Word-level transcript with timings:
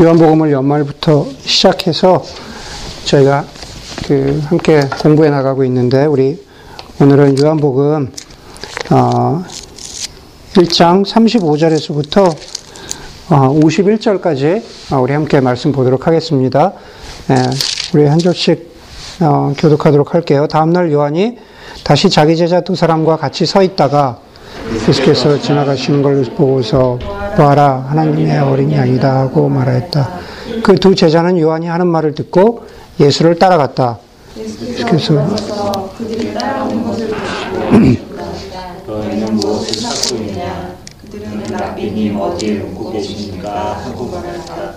요한복음을 0.00 0.52
연말부터 0.52 1.26
시작해서 1.40 2.22
저희가 3.04 3.44
그 4.06 4.40
함께 4.46 4.80
공부해 5.02 5.28
나가고 5.28 5.64
있는데 5.64 6.04
우리 6.04 6.40
오늘은 7.00 7.36
요한복음 7.42 8.12
어 8.92 9.44
1장 10.52 11.04
35절에서부터 11.04 12.28
어 13.30 13.60
51절까지 13.60 14.62
어, 14.92 15.00
우리 15.00 15.14
함께 15.14 15.40
말씀 15.40 15.72
보도록 15.72 16.06
하겠습니다. 16.06 16.74
예, 17.30 17.34
우리 17.92 18.06
한 18.06 18.20
절씩 18.20 18.70
어 19.20 19.52
교독하도록 19.58 20.14
할게요. 20.14 20.46
다음날 20.46 20.92
요한이 20.92 21.38
다시 21.82 22.08
자기 22.08 22.36
제자 22.36 22.60
두 22.60 22.76
사람과 22.76 23.16
같이 23.16 23.46
서 23.46 23.64
있다가 23.64 24.20
예수께서 24.74 25.40
지나가시는 25.40 26.02
걸 26.02 26.22
보고서 26.36 26.98
보아라 27.36 27.86
하나님의 27.88 28.38
어린 28.38 28.72
양이다 28.72 29.20
하고 29.20 29.48
말하였다. 29.48 30.08
그 30.62 30.74
두 30.74 30.94
제자는 30.94 31.38
요한이 31.38 31.66
하는 31.66 31.86
말을 31.86 32.14
듣고 32.14 32.66
예수를 33.00 33.38
따라갔다. 33.38 33.98
예수께서 34.36 35.26
랍비님 41.50 42.20
어디에 42.20 42.54
묵고 42.60 42.92
계십니까? 42.92 43.74
하고 43.84 44.06
말했다. 44.06 44.74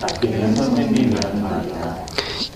랍비는 0.00 0.54
선생님이라는 0.54 1.42
말이다. 1.42 1.96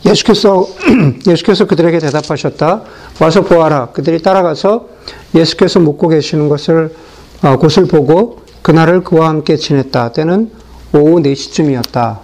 예수께서 0.06 0.66
예수께서 1.26 1.66
그들에게 1.66 1.98
대답하셨다. 1.98 2.82
와서 3.20 3.42
보아라. 3.42 3.86
그들이 3.92 4.22
따라가서 4.22 4.88
예수께서 5.34 5.80
묵고 5.80 6.08
계시는 6.08 6.48
것을 6.48 6.94
어, 7.42 7.56
곳을 7.56 7.86
보고 7.86 8.42
그날을 8.62 9.02
그와 9.04 9.28
함께 9.28 9.56
지냈다. 9.56 10.12
때는 10.12 10.50
오후 10.92 11.20
4시쯤이었다. 11.22 12.18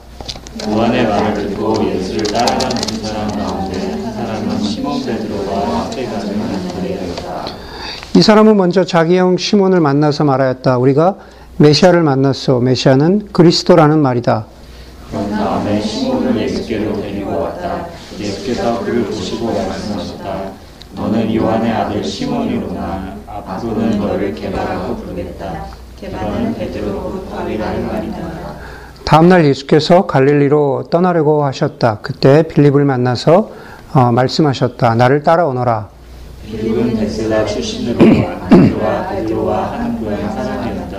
요한의 0.69 1.07
말을 1.07 1.35
듣고 1.49 1.75
예수를 1.85 2.25
따라가는 2.27 2.77
두 2.77 3.07
사람 3.07 3.29
가운데 3.29 3.93
한 3.93 4.13
사람은 4.15 4.63
시몬 4.63 5.05
베드로와 5.05 5.85
함께 5.85 6.05
가는. 6.07 6.41
이 8.17 8.23
사람은 8.23 8.57
먼저 8.57 8.85
자기 8.85 9.17
형 9.17 9.37
시몬을 9.37 9.81
만나서 9.81 10.25
말하였다. 10.25 10.79
우리가 10.79 11.17
메시아를 11.59 12.03
만났소. 12.03 12.59
메시아는 12.61 13.29
그리스도라는 13.33 14.01
말이다. 14.01 14.47
그런 15.11 15.31
다음에 15.31 15.81
시몬을 15.81 16.37
예수께로 16.43 17.01
데리고 17.01 17.39
왔다. 17.41 17.87
예수께서 18.19 18.81
그를 18.85 19.05
보시고 19.05 19.47
말씀하셨다. 19.53 20.53
요한의 21.37 21.73
아들 21.73 22.03
시몬이로나 22.03 23.15
앞으로는 23.27 23.99
너를 23.99 24.35
개바라고 24.35 24.97
부르겠다. 24.97 25.67
개바는 26.01 26.55
베드로 26.55 27.03
곧 27.03 27.31
바리라는 27.31 27.87
말이다. 27.87 28.19
다음날 29.05 29.45
예수께서 29.45 30.07
갈릴리로 30.07 30.85
떠나려고 30.91 31.45
하셨다. 31.45 31.99
그때 32.03 32.43
빌립을 32.45 32.85
만나서 32.85 33.51
어, 33.93 34.13
말씀하셨다. 34.13 34.95
나를 34.95 35.23
따라오너라. 35.23 35.89
빌립은 36.47 36.95
베슬라 36.95 37.45
출신으로 37.45 37.99
안드로와 38.51 39.09
베드로와 39.09 39.73
한 39.73 40.01
고향 40.01 40.21
사람이었다. 40.33 40.99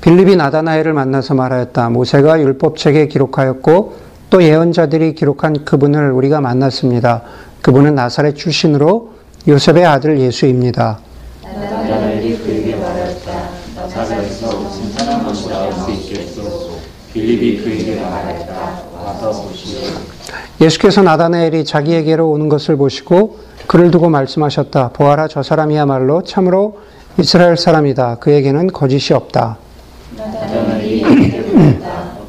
빌립이 0.00 0.36
나다나엘을 0.36 0.92
만나서 0.94 1.34
말하였다. 1.34 1.90
모세가 1.90 2.40
율법책에 2.40 3.08
기록하였고 3.08 3.96
또 4.30 4.42
예언자들이 4.42 5.14
기록한 5.14 5.64
그분을 5.64 6.12
우리가 6.12 6.40
만났습니다. 6.40 7.22
그분은 7.62 7.94
나사렛 7.94 8.36
출신으로 8.36 9.17
요셉의 9.46 9.86
아들 9.86 10.18
예수입니다. 10.18 10.98
예수께서 20.60 21.02
나다나엘이 21.02 21.64
자기에게로 21.64 22.28
오는 22.30 22.48
것을 22.48 22.76
보시고 22.76 23.38
그를 23.66 23.90
두고 23.90 24.08
말씀하셨다. 24.08 24.90
보아라 24.90 25.28
저 25.28 25.42
사람이야말로 25.42 26.22
참으로 26.24 26.78
이스라엘 27.18 27.56
사람이다. 27.56 28.16
그에게는 28.16 28.68
거짓이 28.68 29.14
없다. 29.14 29.58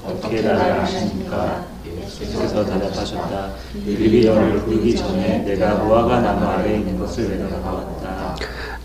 어떻게 0.07 0.47
아십니까? 0.47 1.65
예수께서 1.85 2.65
대답하셨다. 2.65 3.49
빌립이 3.85 4.25
너를 4.25 4.58
부르기 4.89 4.95
전에 4.95 5.39
내가 5.45 5.75
무화과 5.75 6.21
나무 6.21 6.45
아래에 6.45 6.77
있는 6.77 6.97
것을 6.99 7.25
보았다. 7.63 8.35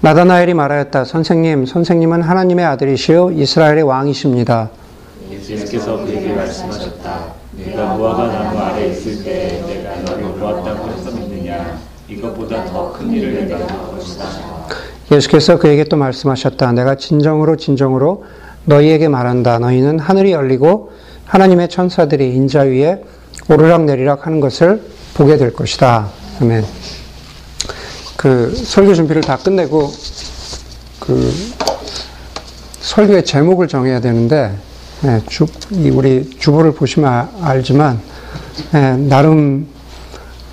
나다나엘이 0.01 0.53
말하였다. 0.55 1.05
선생님, 1.05 1.67
선생님은 1.67 2.23
하나님의 2.23 2.65
아들이시요 2.67 3.31
이스라엘의 3.33 3.83
왕이십니다. 3.85 4.71
예수께서 5.31 6.05
그에게 6.05 6.33
말씀하셨다. 6.35 7.21
내가 7.57 7.95
무화과 7.95 8.27
나무 8.27 8.59
아래 8.59 8.89
있을 8.89 9.25
때 9.25 9.63
내가 9.67 9.97
너를 10.03 10.25
보았다고 10.35 10.91
해서 10.91 11.11
믿느냐? 11.11 11.79
이것보다 12.09 12.65
더 12.67 12.93
큰 12.93 13.11
일을 13.13 13.47
내가 13.49 13.67
볼 13.67 13.99
것이다. 13.99 14.25
예수께서 15.11 15.59
그에게 15.59 15.85
또 15.85 15.97
말씀하셨다. 15.97 16.73
내가 16.73 16.97
진정으로 16.97 17.57
진정으로 17.57 18.25
너희에게 18.67 19.09
말한다. 19.09 19.59
너희는 19.59 19.99
하늘이 19.99 20.33
열리고 20.33 20.91
하나님의 21.27 21.69
천사들이 21.69 22.35
인자 22.35 22.63
위에 22.63 23.03
오르락 23.49 23.85
내리락 23.85 24.27
하는 24.27 24.41
것을 24.41 24.83
보게 25.15 25.37
될 25.37 25.53
것이다. 25.53 26.09
아멘. 26.41 26.65
그 28.17 28.55
설교 28.55 28.95
준비를 28.95 29.23
다 29.23 29.37
끝내고 29.37 29.93
그 30.99 31.33
설교의 32.81 33.25
제목을 33.25 33.69
정해야 33.69 34.01
되는데 34.01 34.57
예, 35.05 35.21
주, 35.29 35.47
이 35.71 35.91
우리 35.91 36.31
주보를 36.39 36.73
보시면 36.73 37.13
아- 37.13 37.29
알지만 37.43 38.01
예, 38.75 38.79
나름 38.97 39.67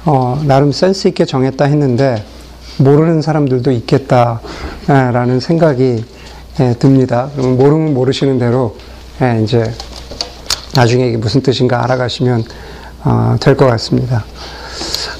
어, 0.06 0.42
나름 0.46 0.72
센스 0.72 1.08
있게 1.08 1.26
정했다 1.26 1.66
했는데 1.66 2.24
모르는 2.78 3.22
사람들도 3.22 3.72
있겠다라는 3.72 5.40
생각이 5.40 6.04
예, 6.60 6.76
듭니다. 6.78 7.30
그러면 7.36 7.58
모르면 7.58 7.94
모르시는 7.94 8.40
대로 8.40 8.76
예, 9.22 9.42
이제 9.44 9.74
나중에 10.76 11.08
이게 11.08 11.18
무슨 11.18 11.42
뜻인가 11.42 11.84
알아가시면 11.84 12.44
어, 13.04 13.36
될것 13.40 13.68
같습니다. 13.72 14.24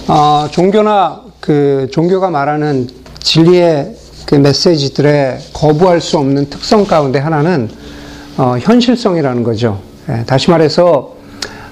어, 0.08 0.48
종교나 0.52 1.22
그 1.40 1.88
종교가 1.92 2.30
말하는 2.30 2.88
진리의 3.20 3.96
그 4.26 4.36
메시지들의 4.36 5.40
거부할 5.54 6.00
수 6.00 6.18
없는 6.18 6.50
특성 6.50 6.86
가운데 6.86 7.20
하나는 7.20 7.70
어, 8.38 8.56
현실성이라는 8.60 9.44
거죠. 9.44 9.80
예, 10.10 10.24
다시 10.26 10.50
말해서 10.50 11.16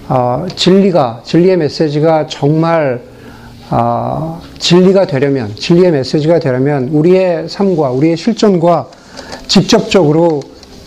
어, 0.07 0.45
진리가 0.55 1.21
진리의 1.23 1.57
메시지가 1.57 2.27
정말 2.27 3.01
어, 3.69 4.41
진리가 4.57 5.05
되려면 5.05 5.55
진리의 5.55 5.91
메시지가 5.91 6.39
되려면 6.39 6.89
우리의 6.89 7.47
삶과 7.47 7.91
우리의 7.91 8.17
실존과 8.17 8.87
직접적으로 9.47 10.41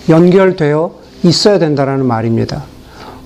연결되어 0.08 0.92
있어야 1.22 1.58
된다라는 1.58 2.04
말입니다. 2.06 2.71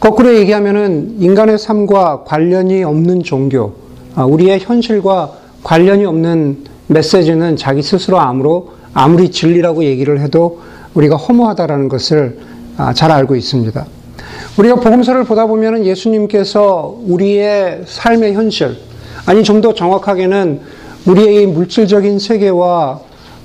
거꾸로 0.00 0.34
얘기하면은 0.34 1.16
인간의 1.18 1.58
삶과 1.58 2.24
관련이 2.24 2.84
없는 2.84 3.22
종교, 3.22 3.74
아, 4.14 4.24
우리의 4.24 4.60
현실과 4.60 5.32
관련이 5.62 6.04
없는 6.04 6.64
메시지는 6.88 7.56
자기 7.56 7.82
스스로 7.82 8.20
아무로 8.20 8.70
아무리 8.94 9.30
진리라고 9.30 9.84
얘기를 9.84 10.20
해도 10.20 10.60
우리가 10.94 11.16
허무하다라는 11.16 11.88
것을 11.88 12.38
아, 12.76 12.92
잘 12.92 13.10
알고 13.10 13.36
있습니다. 13.36 13.86
우리가 14.58 14.76
복음서를 14.76 15.24
보다 15.24 15.46
보면은 15.46 15.84
예수님께서 15.84 16.98
우리의 17.06 17.82
삶의 17.86 18.34
현실, 18.34 18.76
아니 19.26 19.42
좀 19.42 19.60
더 19.60 19.74
정확하게는 19.74 20.60
우리의 21.06 21.42
이 21.42 21.46
물질적인 21.46 22.18
세계와 22.18 23.00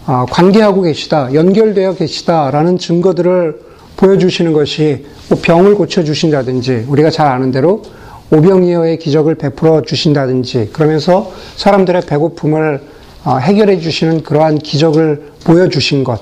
아, 0.06 0.25
관계하고 0.29 0.81
계시다, 0.81 1.33
연결되어 1.33 1.95
계시다라는 1.95 2.78
증거들을 2.78 3.70
보여주시는 4.01 4.51
것이 4.51 5.06
뭐 5.29 5.38
병을 5.41 5.75
고쳐 5.75 6.03
주신다든지 6.03 6.85
우리가 6.88 7.12
잘 7.12 7.28
아는 7.28 7.51
대로 7.51 7.83
오병이어의 8.31 8.98
기적을 8.98 9.36
베풀어 9.36 9.83
주신다든지 9.83 10.71
그러면서 10.74 11.31
사람들의 11.56 12.01
배고픔을 12.07 12.81
아, 13.24 13.38
해결해 13.38 13.80
주시는 13.80 14.24
그러한 14.24 14.57
기적을 14.57 15.33
보여주신 15.44 16.03
것, 16.03 16.19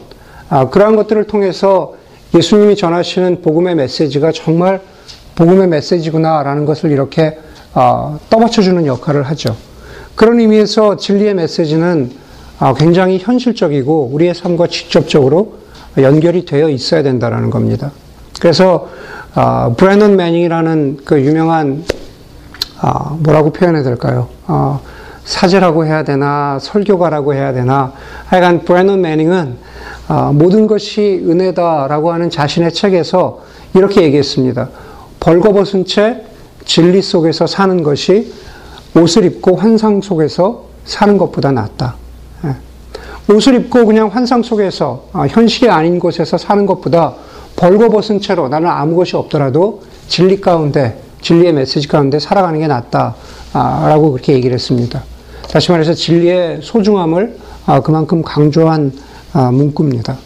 아, 0.49 0.69
그러한 0.69 0.97
것들을 0.97 1.23
통해서 1.27 1.95
예수님이 2.35 2.75
전하시는 2.75 3.41
복음의 3.41 3.75
메시지가 3.75 4.33
정말 4.33 4.81
복음의 5.35 5.69
메시지구나라는 5.69 6.65
것을 6.65 6.91
이렇게 6.91 7.37
아, 7.73 8.19
떠받쳐주는 8.29 8.85
역할을 8.85 9.23
하죠. 9.23 9.55
그런 10.15 10.41
의미에서 10.41 10.97
진리의 10.97 11.35
메시지는 11.35 12.11
아, 12.59 12.73
굉장히 12.73 13.19
현실적이고 13.19 14.09
우리의 14.11 14.35
삶과 14.35 14.67
직접적으로 14.67 15.59
연결이 15.97 16.45
되어 16.45 16.69
있어야 16.69 17.03
된다라는 17.03 17.49
겁니다. 17.49 17.91
그래서 18.39 18.89
아, 19.33 19.73
브래넌 19.75 20.15
매닝이라는 20.15 20.99
그 21.05 21.21
유명한 21.21 21.83
아, 22.81 23.17
뭐라고 23.19 23.51
표현해야 23.51 23.83
될까요? 23.83 24.29
아, 24.47 24.79
사제라고 25.23 25.85
해야 25.85 26.03
되나 26.03 26.57
설교가라고 26.59 27.33
해야 27.33 27.53
되나 27.53 27.93
하여간 28.25 28.65
브래넌 28.65 29.01
매닝은 29.01 29.57
아, 30.07 30.31
모든 30.33 30.65
것이 30.65 31.23
은혜다라고 31.27 32.11
하는 32.11 32.29
자신의 32.29 32.73
책에서 32.73 33.43
이렇게 33.75 34.01
얘기했습니다. 34.03 34.69
벌거벗은 35.19 35.85
채 35.85 36.25
진리 36.65 37.01
속에서 37.01 37.45
사는 37.45 37.83
것이 37.83 38.33
옷을 38.95 39.25
입고 39.25 39.55
환상 39.55 40.01
속에서 40.01 40.65
사는 40.85 41.17
것보다 41.17 41.51
낫다. 41.51 41.95
예. 42.45 42.55
옷을 43.33 43.55
입고 43.55 43.85
그냥 43.85 44.07
환상 44.07 44.41
속에서 44.41 45.05
아, 45.13 45.27
현실이 45.27 45.69
아닌 45.69 45.99
곳에서 45.99 46.37
사는 46.37 46.65
것보다 46.65 47.13
벌거벗은 47.55 48.21
채로 48.21 48.49
나는 48.49 48.69
아무 48.69 48.95
것이 48.95 49.15
없더라도 49.15 49.83
진리 50.07 50.41
가운데 50.41 50.99
진리의 51.21 51.53
메시지 51.53 51.87
가운데 51.87 52.17
살아가는 52.17 52.59
게 52.59 52.65
낫다라고 52.67 54.13
그렇게 54.13 54.33
얘기를 54.33 54.55
했습니다. 54.55 55.03
다시 55.51 55.71
말해서 55.71 55.93
진리의 55.93 56.59
소중함을 56.63 57.37
아, 57.67 57.81
그만큼 57.81 58.23
강조한 58.23 58.91
아, 59.33 59.51
문구입니다. 59.51 60.17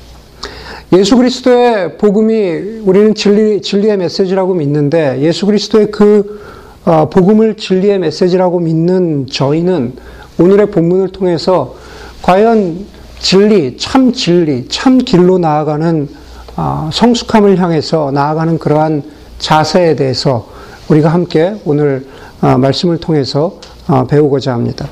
예수 0.94 1.18
그리스도의 1.18 1.98
복음이 1.98 2.82
우리는 2.86 3.16
진리, 3.16 3.62
진리의 3.62 3.98
메시지라고 3.98 4.54
믿는데 4.54 5.20
예수 5.22 5.46
그리스도의 5.46 5.92
그 5.92 6.42
어, 6.86 7.10
복음을 7.10 7.56
진리의 7.56 8.00
메시지라고 8.00 8.60
믿는 8.60 9.28
저희는 9.28 9.94
오늘의 10.40 10.72
본문을 10.72 11.10
통해서 11.10 11.76
과연 12.22 12.93
진리, 13.24 13.78
참 13.78 14.12
진리, 14.12 14.68
참 14.68 14.98
길로 14.98 15.38
나아가는 15.38 16.10
아, 16.58 16.90
성숙함을 16.92 17.58
향해서 17.58 18.12
나아가는 18.12 18.60
그러한 18.60 19.02
자세에 19.40 19.96
대해서 19.96 20.50
우리가 20.90 21.08
함께 21.08 21.56
오늘 21.64 22.06
아, 22.42 22.58
말씀을 22.58 22.98
통해서 22.98 23.60
아, 23.88 24.06
배우고자 24.06 24.52
합니다. 24.52 24.90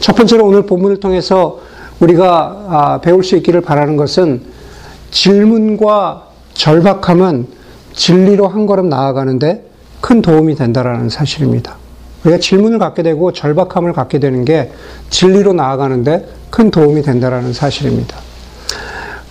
첫 0.00 0.14
번째로 0.16 0.44
오늘 0.44 0.66
본문을 0.66 1.00
통해서 1.00 1.60
우리가 2.00 3.00
배울 3.02 3.24
수 3.24 3.36
있기를 3.36 3.62
바라는 3.62 3.96
것은 3.96 4.42
질문과 5.10 6.26
절박함은 6.52 7.46
진리로 7.94 8.48
한 8.48 8.66
걸음 8.66 8.90
나아가는데 8.90 9.64
큰 10.02 10.20
도움이 10.20 10.56
된다라는 10.56 11.08
사실입니다. 11.08 11.76
우리가 12.24 12.38
질문을 12.38 12.78
갖게 12.78 13.02
되고 13.02 13.32
절박함을 13.32 13.94
갖게 13.94 14.18
되는 14.18 14.44
게 14.44 14.70
진리로 15.08 15.54
나아가는데 15.54 16.39
큰 16.50 16.70
도움이 16.70 17.02
된다라는 17.02 17.52
사실입니다. 17.52 18.18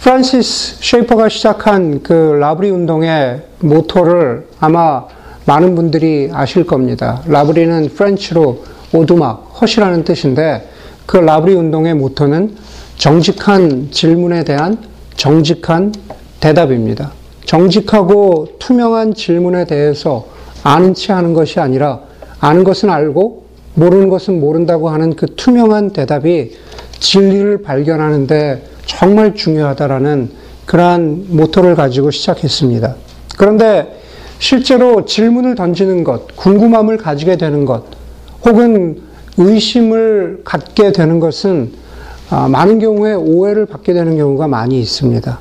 프란시스 0.01 0.77
쉐이퍼가 0.81 1.29
시작한 1.29 2.01
그 2.01 2.13
라브리 2.13 2.69
운동의 2.69 3.41
모토를 3.59 4.47
아마 4.59 5.05
많은 5.45 5.75
분들이 5.75 6.29
아실 6.33 6.65
겁니다. 6.65 7.21
라브리는 7.27 7.89
프렌치로 7.89 8.63
오두막, 8.93 9.59
헛이라는 9.61 10.03
뜻인데 10.03 10.69
그 11.05 11.17
라브리 11.17 11.53
운동의 11.53 11.95
모토는 11.95 12.55
정직한 12.97 13.89
질문에 13.91 14.43
대한 14.43 14.77
정직한 15.15 15.93
대답입니다. 16.39 17.11
정직하고 17.45 18.47
투명한 18.59 19.15
질문에 19.15 19.65
대해서 19.65 20.27
아는 20.63 20.93
체 20.93 21.13
하는 21.13 21.33
것이 21.33 21.59
아니라 21.59 21.99
아는 22.39 22.63
것은 22.63 22.89
알고 22.89 23.45
모르는 23.73 24.09
것은 24.09 24.39
모른다고 24.39 24.89
하는 24.89 25.15
그 25.15 25.25
투명한 25.35 25.91
대답이 25.91 26.51
진리를 26.99 27.61
발견하는데 27.61 28.63
정말 28.85 29.35
중요하다라는 29.35 30.31
그러한 30.65 31.25
모토를 31.29 31.75
가지고 31.75 32.11
시작했습니다. 32.11 32.95
그런데 33.37 33.99
실제로 34.39 35.05
질문을 35.05 35.55
던지는 35.55 36.03
것, 36.03 36.35
궁금함을 36.35 36.97
가지게 36.97 37.37
되는 37.37 37.65
것, 37.65 37.83
혹은 38.45 39.01
의심을 39.37 40.41
갖게 40.43 40.91
되는 40.91 41.19
것은 41.19 41.73
아, 42.29 42.47
많은 42.47 42.79
경우에 42.79 43.13
오해를 43.13 43.65
받게 43.65 43.93
되는 43.93 44.15
경우가 44.15 44.47
많이 44.47 44.79
있습니다. 44.79 45.39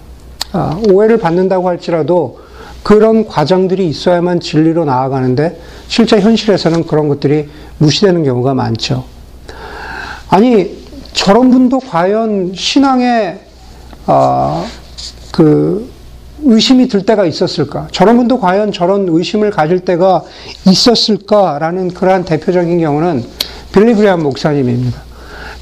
아, 0.53 0.81
오해를 0.91 1.19
받는다고 1.19 1.69
할지라도 1.69 2.39
그런 2.83 3.27
과정들이 3.27 3.87
있어야만 3.89 4.41
진리로 4.41 4.85
나아가는데 4.85 5.61
실제 5.89 6.19
현실에서는 6.21 6.87
그런 6.87 7.09
것들이 7.09 7.49
무시되는 7.79 8.25
경우가 8.25 8.55
많죠. 8.55 9.05
아니 10.31 10.78
저런 11.19 11.51
분도 11.51 11.81
과연 11.81 12.53
신앙에 12.55 13.41
어, 14.07 14.65
그 15.33 15.91
의심이 16.45 16.87
들 16.87 17.05
때가 17.05 17.27
있었을까? 17.27 17.89
저런 17.91 18.17
분도 18.17 18.39
과연 18.39 18.71
저런 18.71 19.09
의심을 19.09 19.51
가질 19.51 19.81
때가 19.81 20.23
있었을까라는 20.65 21.89
그러한 21.89 22.25
대표적인 22.25 22.79
경우는 22.79 23.25
빌리그리안 23.73 24.23
목사님입니다. 24.23 25.03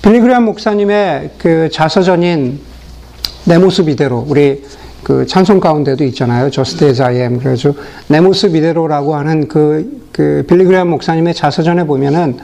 빌리그리안 0.03 0.45
목사님의 0.45 1.31
그 1.39 1.71
자서전인 1.73 2.61
내 3.47 3.57
모습 3.57 3.89
이대로 3.89 4.27
우리 4.29 4.63
그 5.07 5.25
찬송 5.25 5.61
가운데도 5.61 6.03
있잖아요. 6.03 6.51
Just 6.51 6.85
as 6.85 7.01
I 7.01 7.19
am. 7.19 7.39
그래서 7.39 7.73
내 8.09 8.21
모습 8.21 8.57
이대로라고 8.57 9.15
하는 9.15 9.47
그, 9.47 10.03
그 10.11 10.45
빌리그레암 10.49 10.89
목사님의 10.89 11.33
자서전에 11.33 11.85
보면은 11.85 12.39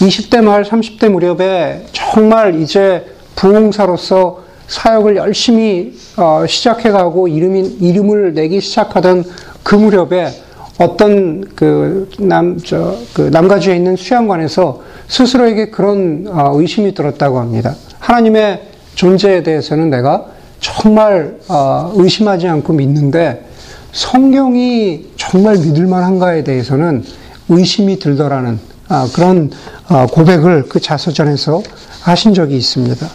20대 0.00 0.42
말 0.42 0.64
30대 0.64 1.08
무렵에 1.08 1.86
정말 1.92 2.60
이제 2.60 3.06
부흥사로서 3.36 4.42
사역을 4.66 5.18
열심히 5.18 5.96
어, 6.16 6.44
시작해가고 6.48 7.28
이름이, 7.28 7.76
이름을 7.80 8.34
내기 8.34 8.60
시작하던 8.60 9.22
그 9.62 9.76
무렵에 9.76 10.32
어떤 10.80 11.44
그 11.54 12.10
남, 12.18 12.58
저, 12.58 12.96
그 13.14 13.22
남가주에 13.22 13.76
있는 13.76 13.94
수양관에서 13.94 14.82
스스로에게 15.06 15.70
그런 15.70 16.26
어, 16.26 16.50
의심이 16.56 16.92
들었다고 16.92 17.38
합니다. 17.38 17.76
하나님의 18.00 18.62
존재에 18.96 19.44
대해서는 19.44 19.90
내가 19.90 20.39
정말 20.60 21.38
어, 21.48 21.92
의심하지 21.96 22.46
않고 22.46 22.74
믿는데 22.74 23.46
성경이 23.92 25.10
정말 25.16 25.56
믿을 25.56 25.86
만한가에 25.86 26.44
대해서는 26.44 27.04
의심이 27.48 27.98
들더라는 27.98 28.60
아, 28.88 29.08
그런 29.12 29.50
어, 29.88 30.06
고백을 30.06 30.68
그 30.68 30.80
자서전에서 30.80 31.62
하신 32.02 32.34
적이 32.34 32.56
있습니다. 32.56 33.06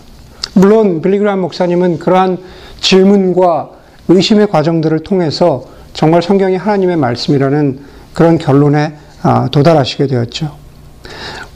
물론 0.53 1.01
빌리그람 1.01 1.39
목사님은 1.39 1.99
그러한 1.99 2.37
질문과 2.81 3.71
의심의 4.07 4.47
과정들을 4.47 4.99
통해서 4.99 5.65
정말 5.93 6.21
성경이 6.21 6.55
하나님의 6.55 6.97
말씀이라는 6.97 7.79
그런 8.13 8.37
결론에 8.37 8.95
아, 9.21 9.47
도달하시게 9.51 10.07
되었죠. 10.07 10.55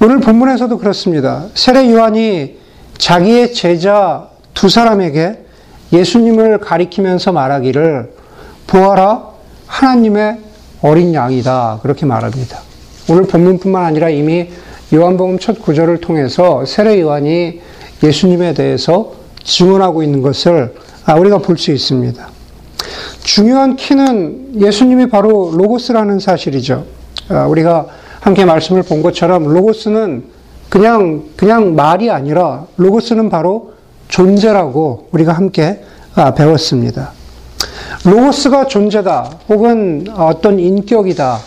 오늘 0.01 0.19
본문에서도 0.19 0.77
그렇습니다. 0.77 1.45
세례 1.53 1.91
요한이 1.91 2.57
자기의 2.97 3.53
제자 3.53 4.29
두 4.53 4.69
사람에게 4.69 5.45
예수님을 5.91 6.59
가리키면서 6.59 7.31
말하기를 7.31 8.13
보아라 8.67 9.27
하나님의 9.67 10.37
어린 10.81 11.13
양이다 11.13 11.79
그렇게 11.81 12.05
말합니다. 12.05 12.59
오늘 13.09 13.23
본문뿐만 13.23 13.83
아니라 13.83 14.09
이미 14.09 14.49
요한복음 14.93 15.39
첫 15.39 15.61
구절을 15.61 15.99
통해서 15.99 16.65
세례 16.65 16.99
요한이 17.01 17.61
예수님에 18.03 18.53
대해서 18.53 19.13
증언하고 19.43 20.03
있는 20.03 20.21
것을 20.21 20.75
아, 21.05 21.15
우리가 21.15 21.39
볼 21.39 21.57
수 21.57 21.71
있습니다. 21.71 22.29
중요한 23.23 23.75
키는 23.75 24.61
예수님이 24.61 25.09
바로 25.09 25.51
로고스라는 25.53 26.19
사실이죠. 26.19 26.85
아, 27.29 27.45
우리가 27.47 27.87
함께 28.21 28.45
말씀을 28.45 28.83
본 28.83 29.01
것처럼 29.01 29.45
로고스는 29.47 30.23
그냥 30.69 31.23
그냥 31.35 31.75
말이 31.75 32.09
아니라 32.11 32.65
로고스는 32.77 33.29
바로 33.29 33.73
존재라고 34.09 35.07
우리가 35.11 35.33
함께 35.33 35.81
아, 36.15 36.33
배웠습니다. 36.33 37.11
로고스가 38.03 38.67
존재다, 38.67 39.39
혹은 39.49 40.05
어떤 40.15 40.59
인격이다, 40.59 41.39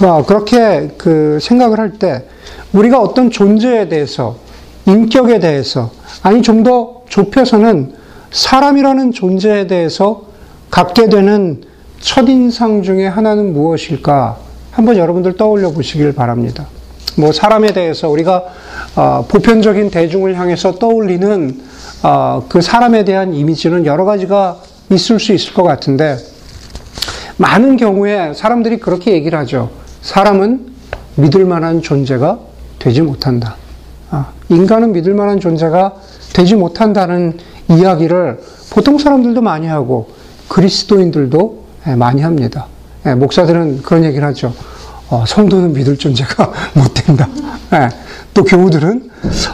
뭐 0.00 0.24
그렇게 0.24 0.90
그 0.96 1.38
생각을 1.40 1.78
할 1.78 1.92
때 1.98 2.24
우리가 2.72 3.00
어떤 3.00 3.30
존재에 3.30 3.88
대해서, 3.88 4.36
인격에 4.86 5.40
대해서, 5.40 5.90
아니 6.22 6.42
좀 6.42 6.62
더 6.62 7.02
좁혀서는 7.08 7.94
사람이라는 8.30 9.12
존재에 9.12 9.66
대해서 9.66 10.22
갖게 10.70 11.08
되는 11.08 11.62
첫인상 12.00 12.82
중에 12.82 13.06
하나는 13.06 13.52
무엇일까? 13.52 14.36
한번 14.70 14.96
여러분들 14.96 15.36
떠올려 15.36 15.70
보시길 15.72 16.12
바랍니다. 16.12 16.66
뭐 17.16 17.32
사람에 17.32 17.72
대해서 17.72 18.08
우리가 18.08 18.44
어, 18.94 19.26
보편적인 19.28 19.90
대중을 19.90 20.38
향해서 20.38 20.76
떠올리는 20.76 21.60
어, 22.02 22.46
그 22.48 22.60
사람에 22.60 23.04
대한 23.04 23.34
이미지는 23.34 23.84
여러 23.84 24.04
가지가 24.04 24.58
있을 24.90 25.20
수 25.20 25.32
있을 25.32 25.52
것 25.52 25.62
같은데 25.62 26.16
많은 27.36 27.76
경우에 27.76 28.32
사람들이 28.34 28.78
그렇게 28.78 29.12
얘기를 29.12 29.38
하죠. 29.40 29.70
사람은 30.02 30.72
믿을 31.16 31.44
만한 31.44 31.82
존재가 31.82 32.38
되지 32.78 33.02
못한다. 33.02 33.56
아, 34.10 34.32
인간은 34.48 34.92
믿을 34.92 35.14
만한 35.14 35.40
존재가 35.40 35.94
되지 36.32 36.54
못한다는 36.54 37.38
이야기를 37.68 38.40
보통 38.70 38.98
사람들도 38.98 39.40
많이 39.42 39.66
하고 39.66 40.10
그리스도인들도 40.48 41.64
예, 41.86 41.94
많이 41.94 42.22
합니다. 42.22 42.66
예, 43.06 43.14
목사들은 43.14 43.82
그런 43.82 44.04
얘기를 44.04 44.26
하죠. 44.28 44.52
어, 45.08 45.24
성도는 45.26 45.72
믿을 45.72 45.96
존재가 45.96 46.52
못 46.74 46.94
된다. 46.94 47.28
예, 47.72 47.88
또 48.34 48.44
교우들은 48.44 49.10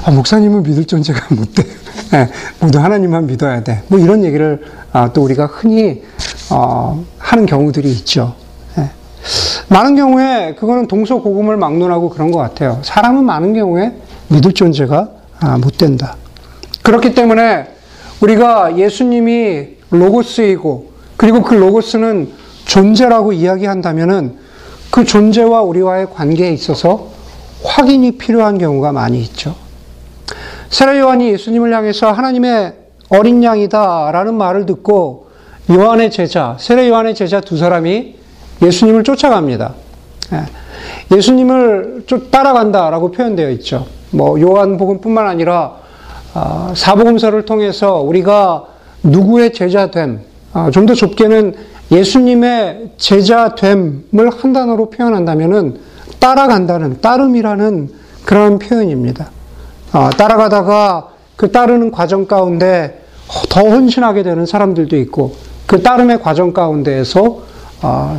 어, 0.06 0.10
목사님은 0.12 0.62
믿을 0.62 0.84
존재가 0.84 1.34
못 1.34 1.54
돼. 1.54 1.64
예, 2.12 2.28
모두 2.60 2.78
하나님만 2.78 3.26
믿어야 3.26 3.62
돼. 3.62 3.82
뭐 3.88 3.98
이런 3.98 4.24
얘기를 4.24 4.62
아, 4.92 5.12
또 5.12 5.22
우리가 5.22 5.46
흔히 5.46 6.02
어, 6.50 7.04
하는 7.18 7.46
경우들이 7.46 7.90
있죠. 7.92 8.34
예. 8.78 8.90
많은 9.68 9.96
경우에 9.96 10.54
그거는 10.54 10.86
동서고금을 10.86 11.56
막론하고 11.56 12.10
그런 12.10 12.30
것 12.30 12.38
같아요. 12.38 12.80
사람은 12.82 13.24
많은 13.24 13.54
경우에 13.54 13.92
믿을 14.28 14.52
존재가 14.52 15.08
아, 15.40 15.58
못 15.58 15.76
된다. 15.76 16.16
그렇기 16.82 17.14
때문에 17.14 17.66
우리가 18.20 18.78
예수님이 18.78 19.76
로고스이고 19.90 20.92
그리고 21.16 21.42
그 21.42 21.54
로고스는 21.54 22.32
존재라고 22.64 23.32
이야기한다면은 23.32 24.38
그 24.90 25.04
존재와 25.04 25.62
우리와의 25.62 26.08
관계에 26.14 26.52
있어서 26.52 27.08
확인이 27.62 28.12
필요한 28.12 28.58
경우가 28.58 28.92
많이 28.92 29.20
있죠. 29.22 29.54
세례 30.68 31.00
요한이 31.00 31.28
예수님을 31.32 31.72
향해서 31.72 32.12
하나님의 32.12 32.72
어린 33.08 33.42
양이다라는 33.42 34.34
말을 34.34 34.66
듣고 34.66 35.28
요한의 35.70 36.10
제자, 36.10 36.56
세례 36.58 36.88
요한의 36.88 37.14
제자 37.14 37.40
두 37.40 37.56
사람이 37.56 38.16
예수님을 38.62 39.04
쫓아갑니다. 39.04 39.74
예. 40.32 41.16
예수님을 41.16 42.06
따라간다라고 42.30 43.10
표현되어 43.10 43.50
있죠. 43.50 43.86
뭐 44.10 44.40
요한복음뿐만 44.40 45.26
아니라 45.26 45.76
아, 46.34 46.72
사복음서를 46.76 47.44
통해서 47.44 48.00
우리가 48.00 48.66
누구의 49.02 49.52
제자됨, 49.52 50.20
아, 50.52 50.70
좀더 50.70 50.94
좁게는 50.94 51.54
예수님의 51.90 52.90
제자됨을 52.98 54.30
한 54.30 54.52
단어로 54.52 54.90
표현한다면은 54.90 55.78
따라간다는 56.18 57.00
따름이라는 57.00 57.90
그런 58.24 58.58
표현입니다. 58.58 59.30
아, 59.92 60.10
따라가다가 60.10 61.08
그 61.36 61.50
따르는 61.52 61.90
과정 61.90 62.26
가운데 62.26 63.02
더 63.48 63.62
헌신하게 63.62 64.22
되는 64.22 64.46
사람들도 64.46 64.96
있고 64.98 65.34
그 65.66 65.82
따름의 65.82 66.22
과정 66.22 66.52
가운데에서 66.52 67.40
아, 67.82 68.18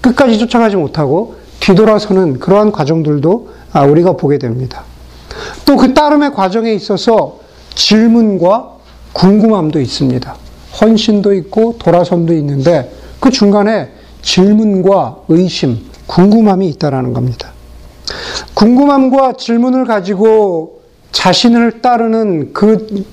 끝까지 0.00 0.38
쫓아가지 0.38 0.76
못하고 0.76 1.36
뒤돌아서는 1.60 2.38
그러한 2.38 2.72
과정들도 2.72 3.48
아, 3.72 3.82
우리가 3.84 4.12
보게 4.12 4.38
됩니다. 4.38 4.82
또 5.64 5.76
그 5.76 5.94
따름의 5.94 6.32
과정에 6.34 6.72
있어서 6.72 7.38
질문과 7.74 8.76
궁금함도 9.12 9.80
있습니다. 9.80 10.34
헌신도 10.80 11.34
있고 11.34 11.76
돌아선도 11.78 12.32
있는데 12.34 12.92
그 13.20 13.30
중간에 13.30 13.90
질문과 14.22 15.18
의심, 15.28 15.78
궁금함이 16.06 16.68
있다라는 16.70 17.12
겁니다. 17.12 17.52
궁금함과 18.54 19.34
질문을 19.34 19.84
가지고 19.84 20.79
자신을 21.12 21.80
따르는 21.82 22.52
그 22.52 23.04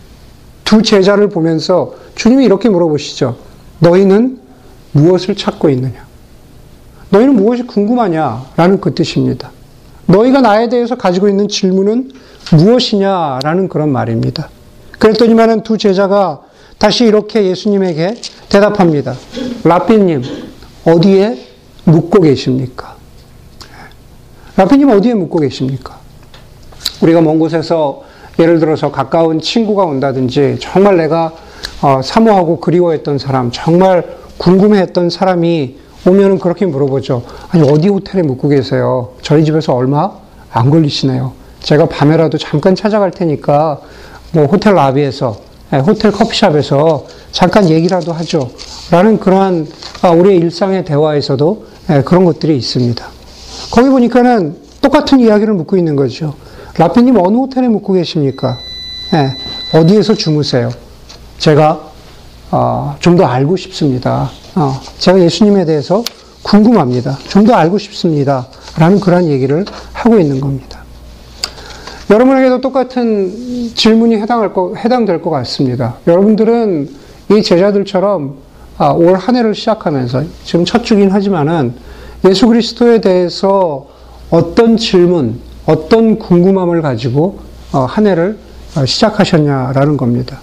두 0.68 0.82
제자를 0.82 1.30
보면서 1.30 1.96
주님이 2.16 2.44
이렇게 2.44 2.68
물어보시죠. 2.68 3.38
너희는 3.80 4.38
무엇을 4.92 5.38
찾고 5.38 5.70
있느냐? 5.70 6.06
너희는 7.10 7.38
무엇이 7.38 7.63
궁금하냐? 7.63 8.48
라는 8.58 8.82
그 8.82 8.94
뜻입니다. 8.94 9.51
너희가 10.08 10.42
나에 10.42 10.68
대해서 10.68 10.96
가지고 10.96 11.30
있는 11.30 11.48
질문은 11.48 12.12
무엇이냐? 12.51 13.39
라는 13.44 13.70
그런 13.70 13.94
말입니다. 13.94 14.50
그랬더니만은 15.00 15.63
두 15.63 15.77
제자가 15.77 16.42
다시 16.77 17.06
이렇게 17.06 17.46
예수님에게 17.46 18.16
대답합니다. 18.50 19.16
라피님, 19.63 20.22
어디에 20.84 21.48
묵고 21.86 22.24
계십니까? 22.24 22.98
라피님 24.58 24.89
어디에 24.89 25.13
묵고 25.13 25.39
계십니까? 25.39 25.98
우리가 27.01 27.22
먼 27.22 27.39
곳에서 27.39 28.04
예를 28.39 28.60
들어서 28.60 28.92
가까운 28.92 29.39
친구가 29.39 29.84
온다든지 29.84 30.58
정말 30.60 30.98
내가 30.98 31.34
어, 31.82 32.01
사모하고 32.04 32.60
그리워했던 32.60 33.18
사람, 33.18 33.51
정말 33.51 34.18
궁금해했던 34.38 35.10
사람이 35.10 35.77
오면은 36.08 36.39
그렇게 36.39 36.66
물어보죠. 36.66 37.24
아니 37.50 37.70
어디 37.70 37.88
호텔에 37.89 38.22
묵고 38.22 38.50
계세요? 38.50 39.10
저희 39.22 39.44
집에서 39.44 39.74
얼마 39.74 40.12
안 40.51 40.70
걸리시네요. 40.70 41.34
제가 41.62 41.88
밤에라도 41.88 42.38
잠깐 42.38 42.75
찾아갈 42.75 43.12
테니까 43.12 43.82
뭐 44.32 44.46
호텔 44.46 44.75
라비에서 44.75 45.38
예, 45.74 45.77
호텔 45.77 46.12
커피숍에서 46.12 47.06
잠깐 47.32 47.70
얘기라도 47.70 48.13
하죠. 48.13 48.50
라는 48.89 49.20
그러한 49.20 49.68
아, 50.01 50.12
우리의 50.12 50.38
일상의 50.38 50.86
대화에서도 50.86 51.66
예, 51.89 52.01
그런 52.04 52.24
것들이 52.24 52.56
있습니다. 52.56 53.06
거기 53.72 53.89
보니까는 53.89 54.56
똑같은 54.82 55.20
이야기를 55.20 55.54
묻고 55.56 55.75
있는 55.75 55.96
거죠. 55.96 56.36
라피님 56.77 57.17
어느 57.17 57.38
호텔에 57.38 57.67
묵고 57.67 57.93
계십니까? 57.93 58.57
예, 59.13 59.77
어디에서 59.77 60.13
주무세요? 60.13 60.69
제가 61.38 61.81
어, 62.51 62.96
좀 63.00 63.17
더 63.17 63.25
알고 63.25 63.57
싶습니다. 63.57 64.29
어, 64.55 64.79
제가 65.00 65.19
예수님에 65.19 65.65
대해서 65.65 66.03
궁금합니다. 66.43 67.17
좀 67.29 67.46
더 67.46 67.53
알고 67.53 67.77
싶습니다. 67.77 68.48
라는 68.77 69.00
그런 69.00 69.25
얘기를 69.27 69.65
하고 69.93 70.19
있는 70.19 70.39
겁니다. 70.39 70.79
여러분에게도 72.10 72.62
똑같은 72.62 73.72
질문이 73.75 74.15
해당할 74.17 74.53
거, 74.53 74.74
해당될 74.75 75.22
것 75.22 75.29
같습니다. 75.31 75.96
여러분들은 76.07 76.89
이 77.31 77.41
제자들처럼 77.43 78.36
아, 78.77 78.91
올 78.91 79.15
한 79.15 79.36
해를 79.36 79.55
시작하면서 79.55 80.24
지금 80.46 80.63
첫 80.63 80.84
주긴 80.86 81.10
하지만은 81.12 81.74
예수 82.25 82.48
그리스도에 82.48 83.01
대해서 83.01 83.88
어떤 84.29 84.77
질문, 84.77 85.39
어떤 85.67 86.17
궁금함을 86.17 86.81
가지고 86.81 87.39
어, 87.74 87.79
한 87.79 88.07
해를 88.07 88.38
어, 88.75 88.86
시작하셨냐라는 88.86 89.97
겁니다. 89.97 90.39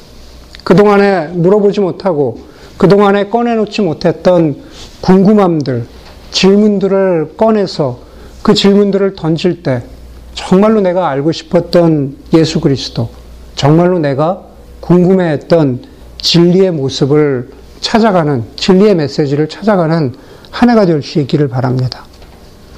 그동안에 0.62 1.28
물어보지 1.28 1.80
못하고 1.80 2.38
그동안에 2.76 3.28
꺼내놓지 3.30 3.82
못했던 3.82 4.56
궁금함들, 5.00 5.86
질문들을 6.30 7.34
꺼내서 7.36 8.00
그 8.42 8.52
질문들을 8.52 9.14
던질 9.14 9.62
때 9.62 9.82
정말로 10.34 10.80
내가 10.80 11.08
알고 11.08 11.32
싶었던 11.32 12.16
예수 12.34 12.60
그리스도, 12.60 13.08
정말로 13.54 13.98
내가 14.00 14.42
궁금해했던 14.80 15.82
진리의 16.20 16.72
모습을 16.72 17.50
찾아가는, 17.80 18.44
진리의 18.56 18.96
메시지를 18.96 19.48
찾아가는 19.48 20.12
한 20.50 20.70
해가 20.70 20.84
될 20.86 21.02
수 21.02 21.20
있기를 21.20 21.48
바랍니다. 21.48 22.04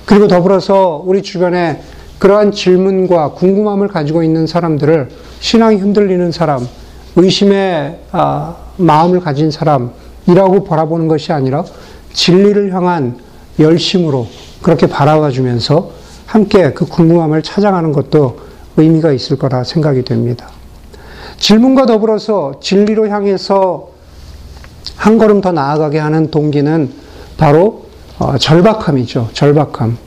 그리고 0.04 0.28
더불어서 0.28 1.02
우리 1.04 1.22
주변에 1.22 1.80
그러한 2.18 2.52
질문과 2.52 3.32
궁금함을 3.32 3.88
가지고 3.88 4.22
있는 4.22 4.46
사람들을 4.46 5.10
신앙이 5.40 5.76
흔들리는 5.76 6.32
사람, 6.32 6.66
의심의 7.16 7.98
아, 8.12 8.56
마음을 8.76 9.20
가진 9.20 9.50
사람이라고 9.50 10.64
바라보는 10.64 11.08
것이 11.08 11.32
아니라 11.32 11.64
진리를 12.12 12.72
향한 12.72 13.18
열심으로 13.58 14.26
그렇게 14.62 14.86
바라봐 14.86 15.30
주면서 15.30 15.90
함께 16.26 16.72
그 16.72 16.86
궁금함을 16.86 17.42
찾아가는 17.42 17.92
것도 17.92 18.38
의미가 18.76 19.12
있을 19.12 19.38
거라 19.38 19.64
생각이 19.64 20.02
됩니다. 20.02 20.48
질문과 21.38 21.86
더불어서 21.86 22.60
진리로 22.60 23.08
향해서 23.08 23.90
한 24.96 25.18
걸음 25.18 25.40
더 25.40 25.52
나아가게 25.52 25.98
하는 25.98 26.30
동기는 26.30 26.90
바로 27.36 27.86
어, 28.18 28.38
절박함이죠. 28.38 29.30
절박함. 29.34 29.98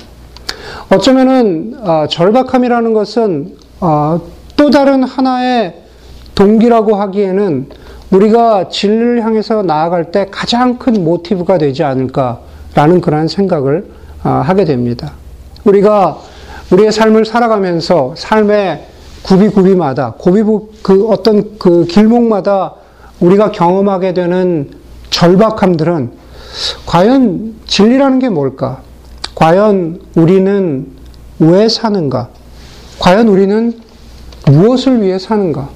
어쩌면은 0.91 1.75
어, 1.81 2.05
절박함이라는 2.09 2.93
것은 2.93 3.55
어, 3.79 4.21
또 4.55 4.69
다른 4.69 5.03
하나의 5.03 5.75
동기라고 6.35 6.95
하기에는 6.95 7.69
우리가 8.11 8.69
진리를 8.69 9.23
향해서 9.23 9.61
나아갈 9.61 10.11
때 10.11 10.27
가장 10.31 10.77
큰 10.77 11.03
모티브가 11.03 11.57
되지 11.57 11.83
않을까라는 11.83 13.01
그런 13.01 13.27
생각을 13.27 13.85
하게 14.21 14.65
됩니다. 14.65 15.13
우리가 15.63 16.17
우리의 16.71 16.91
삶을 16.91 17.25
살아가면서 17.25 18.13
삶의 18.17 18.85
구비구비마다 19.23 20.15
고비 20.17 20.43
그 20.81 21.07
어떤 21.09 21.57
그 21.59 21.85
길목마다 21.85 22.73
우리가 23.19 23.51
경험하게 23.51 24.13
되는 24.13 24.71
절박함들은 25.09 26.11
과연 26.85 27.55
진리라는 27.65 28.19
게 28.19 28.29
뭘까? 28.29 28.81
과연 29.39 30.01
우리는 30.15 30.85
왜 31.39 31.69
사는가? 31.69 32.27
과연 32.99 33.29
우리는 33.29 33.79
무엇을 34.45 35.01
위해 35.01 35.17
사는가? 35.17 35.69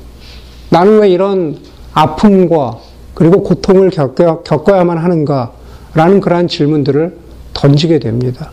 나는 0.70 1.00
왜 1.00 1.10
이런 1.10 1.60
아픔과 1.94 2.80
그리고 3.14 3.42
고통을 3.42 3.90
겪어 3.90 4.78
야만 4.78 4.98
하는가? 4.98 5.54
라는 5.94 6.20
그러한 6.20 6.50
질문들을 6.50 7.18
던지게 7.54 8.00
됩니다. 8.00 8.52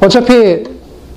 어차피 0.00 0.64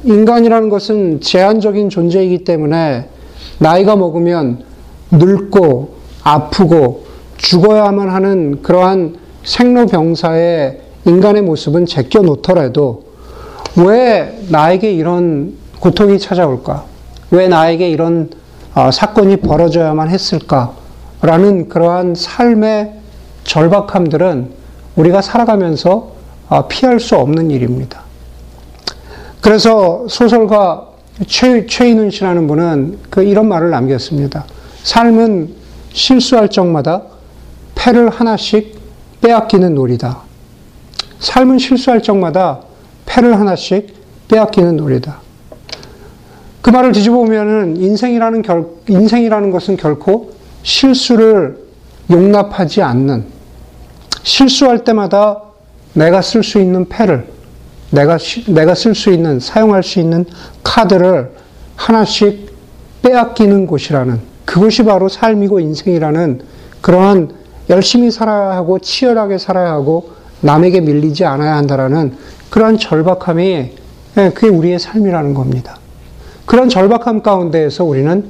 인간이라는 0.03 0.69
것은 0.69 1.21
제한적인 1.21 1.89
존재이기 1.89 2.43
때문에 2.43 3.09
나이가 3.57 3.95
먹으면 3.95 4.63
늙고 5.09 5.95
아프고 6.23 7.07
죽어야만 7.37 8.09
하는 8.09 8.61
그러한 8.61 9.15
생로병사의 9.43 10.86
인간의 11.07 11.41
모습은 11.41 11.85
제껴 11.85 12.21
놓더라도 12.21 13.03
왜 13.77 14.39
나에게 14.49 14.91
이런 14.91 15.53
고통이 15.79 16.19
찾아올까? 16.19 16.83
왜 17.31 17.47
나에게 17.47 17.89
이런 17.89 18.29
어, 18.75 18.91
사건이 18.91 19.37
벌어져야만 19.37 20.09
했을까? 20.09 20.73
라는 21.21 21.69
그러한 21.69 22.13
삶의 22.13 22.93
절박함들은 23.43 24.51
우리가 24.97 25.21
살아가면서 25.21 26.11
어, 26.49 26.67
피할 26.67 26.99
수 26.99 27.15
없는 27.15 27.51
일입니다. 27.51 28.01
그래서 29.41 30.05
소설가 30.09 30.89
최, 31.25 31.65
최인훈 31.65 32.11
씨라는 32.11 32.47
분은 32.47 32.99
그 33.09 33.23
이런 33.23 33.47
말을 33.47 33.69
남겼습니다. 33.69 34.45
삶은 34.83 35.53
실수할 35.93 36.49
적마다 36.49 37.03
패를 37.75 38.09
하나씩 38.09 38.77
빼앗기는 39.21 39.73
놀이다. 39.73 40.26
삶은 41.19 41.57
실수할 41.57 42.01
적마다 42.01 42.61
패를 43.05 43.39
하나씩 43.39 43.93
빼앗기는 44.27 44.75
놀이다. 44.77 45.21
그 46.61 46.69
말을 46.69 46.91
뒤집어 46.91 47.15
보면은 47.17 47.77
인생이라는 47.77 48.41
결, 48.41 48.67
인생이라는 48.87 49.51
것은 49.51 49.77
결코 49.77 50.31
실수를 50.63 51.57
용납하지 52.09 52.81
않는 52.81 53.25
실수할 54.23 54.83
때마다 54.83 55.41
내가 55.93 56.21
쓸 56.21 56.43
수 56.43 56.59
있는 56.59 56.87
패를 56.89 57.27
내가 57.89 58.17
내가 58.47 58.75
쓸 58.75 58.93
수 58.93 59.11
있는 59.11 59.39
사용할 59.39 59.81
수 59.81 59.99
있는 59.99 60.25
카드를 60.63 61.31
하나씩 61.75 62.51
빼앗기는 63.01 63.65
곳이라는 63.65 64.19
그것이 64.43 64.83
바로 64.83 65.07
삶이고 65.07 65.59
인생이라는 65.61 66.41
그러한 66.81 67.31
열심히 67.69 68.11
살아야 68.11 68.51
하고 68.51 68.79
치열하게 68.79 69.37
살아야 69.37 69.71
하고 69.71 70.16
남에게 70.41 70.81
밀리지 70.81 71.25
않아야 71.25 71.55
한다라는 71.55 72.17
그러한 72.49 72.77
절박함이 72.77 73.71
예, 74.17 74.29
그게 74.31 74.47
우리의 74.47 74.79
삶이라는 74.79 75.33
겁니다. 75.33 75.77
그런 76.45 76.69
절박함 76.69 77.21
가운데에서 77.21 77.83
우리는 77.83 78.25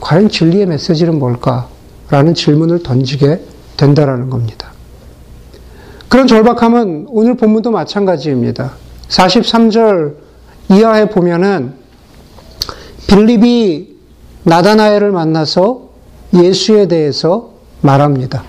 과연 0.00 0.28
진리의 0.28 0.66
메시지는 0.66 1.18
뭘까라는 1.18 2.34
질문을 2.34 2.82
던지게 2.82 3.40
된다라는 3.76 4.28
겁니다. 4.28 4.72
그런 6.08 6.26
절박함은 6.26 7.06
오늘 7.08 7.36
본문도 7.36 7.70
마찬가지입니다. 7.70 8.72
43절 9.08 10.14
이하에 10.70 11.08
보면은 11.08 11.74
빌립이 13.06 13.96
나다나엘을 14.42 15.12
만나서 15.12 15.90
예수에 16.34 16.88
대해서 16.88 17.52
말합니다. 17.80 18.44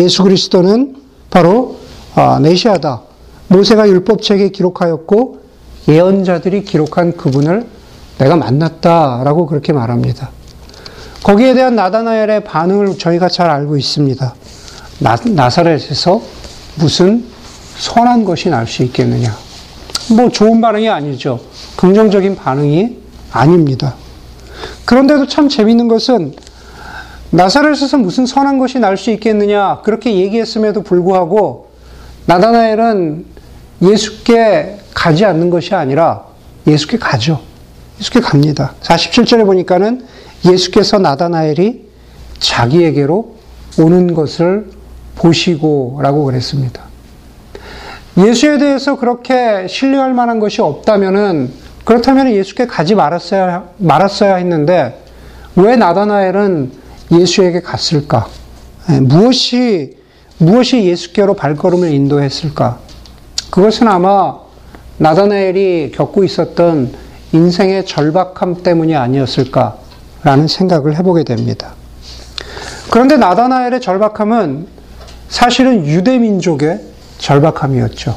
예수 0.00 0.22
그리스도는 0.22 0.96
바로 1.30 1.79
아, 2.14 2.38
메시아다. 2.40 3.02
모세가 3.48 3.88
율법책에 3.88 4.50
기록하였고 4.50 5.40
예언자들이 5.88 6.64
기록한 6.64 7.16
그분을 7.16 7.66
내가 8.18 8.36
만났다라고 8.36 9.46
그렇게 9.46 9.72
말합니다. 9.72 10.30
거기에 11.22 11.54
대한 11.54 11.74
나다나엘의 11.76 12.44
반응을 12.44 12.98
저희가 12.98 13.28
잘 13.28 13.50
알고 13.50 13.76
있습니다. 13.76 14.34
나, 15.00 15.16
나사렛에서 15.24 16.20
무슨 16.76 17.24
선한 17.78 18.24
것이 18.24 18.48
날 18.50 18.66
수 18.66 18.82
있겠느냐. 18.82 19.34
뭐 20.16 20.28
좋은 20.28 20.60
반응이 20.60 20.88
아니죠. 20.88 21.40
긍정적인 21.76 22.36
반응이 22.36 22.98
아닙니다. 23.32 23.94
그런데도 24.84 25.26
참 25.26 25.48
재밌는 25.48 25.88
것은 25.88 26.34
나사렛에서 27.30 27.96
무슨 27.98 28.26
선한 28.26 28.58
것이 28.58 28.78
날 28.78 28.96
수 28.96 29.10
있겠느냐 29.10 29.80
그렇게 29.82 30.14
얘기했음에도 30.16 30.82
불구하고 30.82 31.69
나다나엘은 32.26 33.24
예수께 33.82 34.78
가지 34.94 35.24
않는 35.24 35.50
것이 35.50 35.74
아니라 35.74 36.24
예수께 36.66 36.98
가죠. 36.98 37.40
예수께 37.98 38.20
갑니다. 38.20 38.74
47절에 38.82 39.44
보니까는 39.44 40.06
예수께서 40.44 40.98
나다나엘이 40.98 41.88
자기에게로 42.38 43.36
오는 43.78 44.14
것을 44.14 44.70
보시고 45.16 46.00
라고 46.02 46.24
그랬습니다. 46.24 46.82
예수에 48.18 48.58
대해서 48.58 48.98
그렇게 48.98 49.66
신뢰할 49.68 50.12
만한 50.14 50.40
것이 50.40 50.60
없다면은 50.60 51.52
그렇다면 51.84 52.30
예수께 52.30 52.66
가지 52.66 52.94
말았어야, 52.94 53.68
말았어야 53.78 54.36
했는데 54.36 55.02
왜 55.56 55.76
나다나엘은 55.76 56.72
예수에게 57.12 57.60
갔을까? 57.60 58.28
예, 58.90 59.00
무엇이, 59.00 59.96
무엇이 60.40 60.84
예수께로 60.86 61.34
발걸음을 61.34 61.92
인도했을까? 61.92 62.78
그것은 63.50 63.88
아마 63.88 64.38
나다나엘이 64.96 65.92
겪고 65.94 66.24
있었던 66.24 66.94
인생의 67.32 67.84
절박함 67.84 68.62
때문이 68.62 68.96
아니었을까라는 68.96 70.48
생각을 70.48 70.96
해보게 70.96 71.24
됩니다. 71.24 71.74
그런데 72.90 73.18
나다나엘의 73.18 73.82
절박함은 73.82 74.66
사실은 75.28 75.86
유대 75.86 76.18
민족의 76.18 76.80
절박함이었죠. 77.18 78.16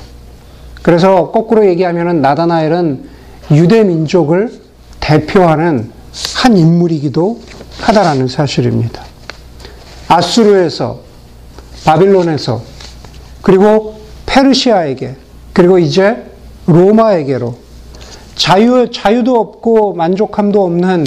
그래서 0.81 1.29
거꾸로 1.31 1.65
얘기하면 1.67 2.21
나다나엘은 2.21 3.09
유대 3.51 3.83
민족을 3.83 4.61
대표하는 5.01 5.91
한 6.35 6.55
인물이기도 6.55 7.41
하다라는 7.81 8.29
사실입니다. 8.29 9.03
아수르에서 10.07 11.12
바빌론에서 11.85 12.61
그리고 13.41 13.95
페르시아에게 14.25 15.15
그리고 15.53 15.77
이제 15.77 16.23
로마에게로 16.65 17.55
자유, 18.35 18.89
자유도 18.91 19.39
없고 19.39 19.93
만족함도 19.93 20.63
없는 20.63 21.05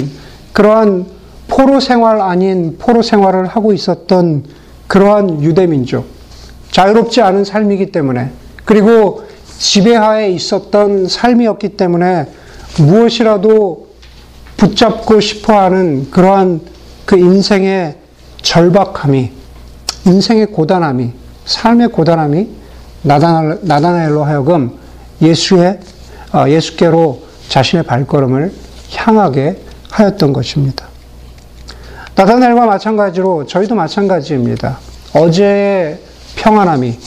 그러한 0.53 1.05
포로 1.47 1.79
생활 1.79 2.21
아닌 2.21 2.77
포로 2.77 3.01
생활을 3.01 3.47
하고 3.47 3.73
있었던 3.73 4.43
그러한 4.87 5.43
유대 5.43 5.67
민족. 5.67 6.05
자유롭지 6.71 7.21
않은 7.21 7.43
삶이기 7.43 7.91
때문에 7.91 8.31
그리고 8.65 9.23
지배하에 9.59 10.31
있었던 10.31 11.07
삶이었기 11.07 11.69
때문에 11.69 12.27
무엇이라도 12.79 13.87
붙잡고 14.57 15.19
싶어 15.19 15.59
하는 15.59 16.09
그러한 16.11 16.61
그 17.05 17.17
인생의 17.17 17.95
절박함이, 18.41 19.31
인생의 20.07 20.47
고단함이, 20.47 21.11
삶의 21.45 21.89
고단함이 21.89 22.47
나다나엘로 23.03 24.23
하여금 24.23 24.77
예수의 25.21 25.79
어, 26.33 26.45
예수께로 26.49 27.21
자신의 27.49 27.83
발걸음을 27.83 28.51
향하게 28.95 29.61
하였던 29.89 30.33
것입니다. 30.33 30.87
나다나엘과 32.15 32.65
마찬가지로 32.65 33.45
저희도 33.45 33.75
마찬가지입니다. 33.75 34.79
어제의 35.13 35.99
평안함이 36.35 36.99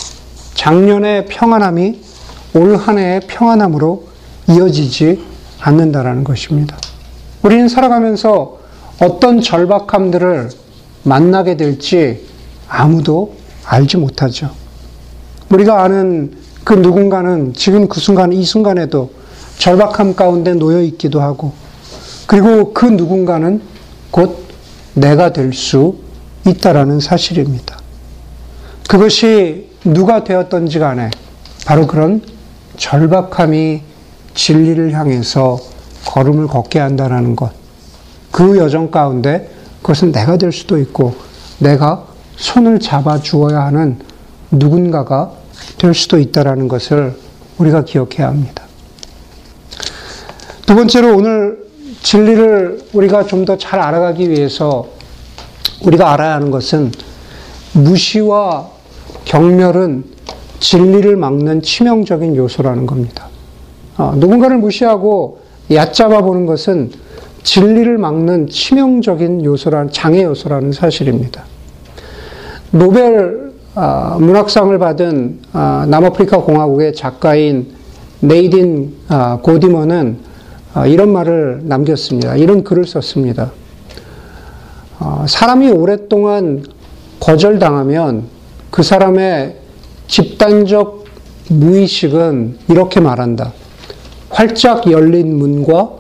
작년의 0.55 1.27
평안함이 1.27 2.01
올 2.55 2.77
한 2.77 2.99
해의 2.99 3.21
평안함으로 3.27 4.09
이어지지 4.49 5.25
않는다라는 5.61 6.25
것입니다. 6.25 6.77
우리는 7.43 7.69
살아가면서 7.69 8.59
어떤 9.01 9.41
절박함들을 9.41 10.51
만나게 11.05 11.57
될지 11.57 12.27
아무도 12.71 13.35
알지 13.65 13.97
못하죠. 13.97 14.51
우리가 15.51 15.83
아는 15.83 16.37
그 16.65 16.75
누군가는 16.75 17.53
지금 17.53 17.89
그 17.89 17.99
순간, 18.01 18.33
이 18.33 18.45
순간에도 18.45 19.11
절박함 19.59 20.15
가운데 20.15 20.55
놓여 20.55 20.81
있기도 20.83 21.21
하고, 21.21 21.53
그리고 22.27 22.73
그 22.73 22.87
누군가는 22.87 23.61
곧 24.11 24.47
내가 24.95 25.33
될 25.33 25.53
수 25.53 25.97
있다라는 26.47 27.01
사실입니다. 27.01 27.79
그것이 28.89 29.71
누가 29.85 30.25
되었던지 30.25 30.79
간에 30.79 31.11
바로 31.67 31.87
그런 31.87 32.23
절박함이 32.77 33.83
진리를 34.35 34.93
향해서 34.93 35.59
걸음을 36.07 36.47
걷게 36.47 36.79
한다는 36.79 37.37
것. 37.37 37.53
그 38.31 38.57
여정 38.59 38.91
가운데 38.91 39.51
그것은 39.83 40.13
내가 40.13 40.37
될 40.37 40.53
수도 40.53 40.79
있고 40.79 41.15
내가 41.59 42.07
손을 42.41 42.81
잡아 42.81 43.21
주어야 43.21 43.61
하는 43.67 43.99
누군가가 44.51 45.31
될 45.79 45.95
수도 45.95 46.19
있다라는 46.19 46.69
것을 46.69 47.15
우리가 47.59 47.85
기억해야 47.85 48.29
합니다. 48.29 48.65
두 50.67 50.75
번째로 50.75 51.17
오늘 51.17 51.59
진리를 52.03 52.81
우리가 52.95 53.25
좀 53.27 53.45
더 53.45 53.57
잘 53.59 53.79
알아가기 53.79 54.31
위해서 54.31 54.89
우리가 55.85 56.13
알아야 56.13 56.35
하는 56.35 56.51
것은 56.51 56.91
무시와 57.75 58.69
경멸은 59.27 60.05
진리를 60.61 61.15
막는 61.17 61.63
치명적인 61.63 62.37
요소라는 62.37 62.87
겁니다. 62.87 63.29
어, 63.99 64.15
누군가를 64.17 64.57
무시하고 64.59 65.41
얕잡아 65.71 66.23
보는 66.23 66.47
것은 66.47 66.91
진리를 67.43 67.99
막는 67.99 68.49
치명적인 68.49 69.45
요소라는 69.45 69.93
장애 69.93 70.23
요소라는 70.23 70.73
사실입니다. 70.73 71.45
노벨 72.71 73.51
아, 73.75 74.17
문학상을 74.21 74.77
받은 74.79 75.41
아, 75.53 75.87
남아프리카 75.89 76.39
공화국의 76.43 76.95
작가인 76.95 77.73
네이딘 78.21 78.97
아, 79.09 79.39
고디머는 79.43 80.19
이런 80.87 81.13
말을 81.13 81.63
남겼습니다. 81.65 82.37
이런 82.37 82.63
글을 82.63 82.85
썼습니다. 82.87 83.51
사람이 85.27 85.69
오랫동안 85.71 86.63
거절당하면 87.19 88.27
그 88.71 88.85
사람의 88.85 89.57
집단적 90.07 91.07
무의식은 91.49 92.59
이렇게 92.69 93.01
말한다. 93.01 93.53
활짝 94.29 94.89
열린 94.93 95.37
문과 95.37 95.91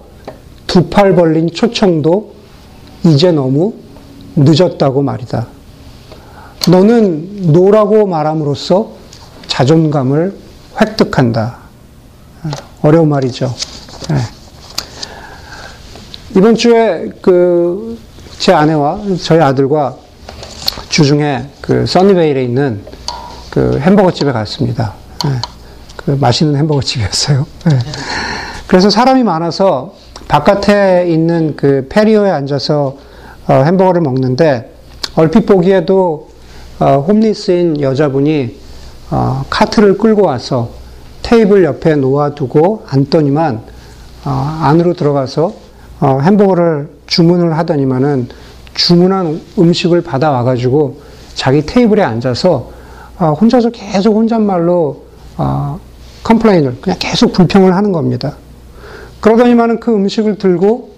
두 0.68 0.88
팔 0.88 1.16
벌린 1.16 1.50
초청도 1.50 2.32
이제 3.06 3.32
너무 3.32 3.74
늦었다고 4.36 5.02
말이다. 5.02 5.48
너는 6.68 7.52
노라고 7.52 8.06
말함으로써 8.06 8.90
자존감을 9.46 10.36
획득한다. 10.80 11.56
어려운 12.82 13.08
말이죠. 13.08 13.54
네. 14.08 14.16
이번 16.36 16.54
주에 16.54 17.10
그 17.22 17.98
제 18.40 18.54
아내와 18.54 19.00
저희 19.22 19.38
아들과 19.38 19.96
주중에 20.88 21.44
그 21.60 21.84
써니베일에 21.86 22.42
있는 22.42 22.82
그 23.50 23.78
햄버거 23.78 24.10
집에 24.10 24.32
갔습니다. 24.32 24.94
네. 25.26 25.32
그 25.94 26.12
맛있는 26.12 26.56
햄버거 26.56 26.80
집이었어요. 26.80 27.46
네. 27.66 27.78
그래서 28.66 28.88
사람이 28.88 29.24
많아서 29.24 29.92
바깥에 30.26 31.04
있는 31.10 31.54
그 31.54 31.86
페리오에 31.90 32.30
앉아서 32.30 32.96
어, 33.46 33.52
햄버거를 33.52 34.00
먹는데 34.00 34.72
얼핏 35.16 35.44
보기에도 35.44 36.29
어, 36.80 37.04
홈리스인 37.06 37.82
여자분이 37.82 38.56
어, 39.10 39.44
카트를 39.50 39.98
끌고 39.98 40.22
와서 40.22 40.70
테이블 41.22 41.62
옆에 41.62 41.94
놓아두고 41.94 42.84
앉더니만 42.88 43.60
어, 44.24 44.58
안으로 44.62 44.94
들어가서 44.94 45.52
어, 46.00 46.20
햄버거를 46.22 46.88
주문을 47.06 47.58
하더니만은 47.58 48.28
주문한 48.72 49.42
음식을 49.58 50.00
받아와 50.00 50.42
가지고 50.42 51.00
자기 51.34 51.66
테이블에 51.66 52.02
앉아서 52.02 52.70
어, 53.18 53.36
혼자서 53.38 53.68
계속 53.70 54.14
혼잣말로 54.14 55.04
complain을 56.24 56.78
그냥 56.80 56.98
계속 56.98 57.32
불평을 57.32 57.74
하는 57.74 57.92
겁니다. 57.92 58.36
그러더니만은 59.20 59.80
그 59.80 59.92
음식을 59.92 60.38
들고 60.38 60.92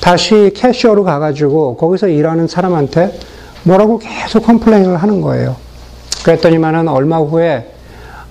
다시 0.00 0.52
cashier로 0.54 1.02
가가지고 1.02 1.76
거기서 1.76 2.06
일하는 2.08 2.46
사람한테 2.46 3.18
뭐라고 3.66 3.98
계속 3.98 4.46
complain을 4.46 4.96
하는 4.96 5.20
거예요. 5.20 5.56
그랬더니만은 6.24 6.86
얼마 6.88 7.18
후에 7.18 7.72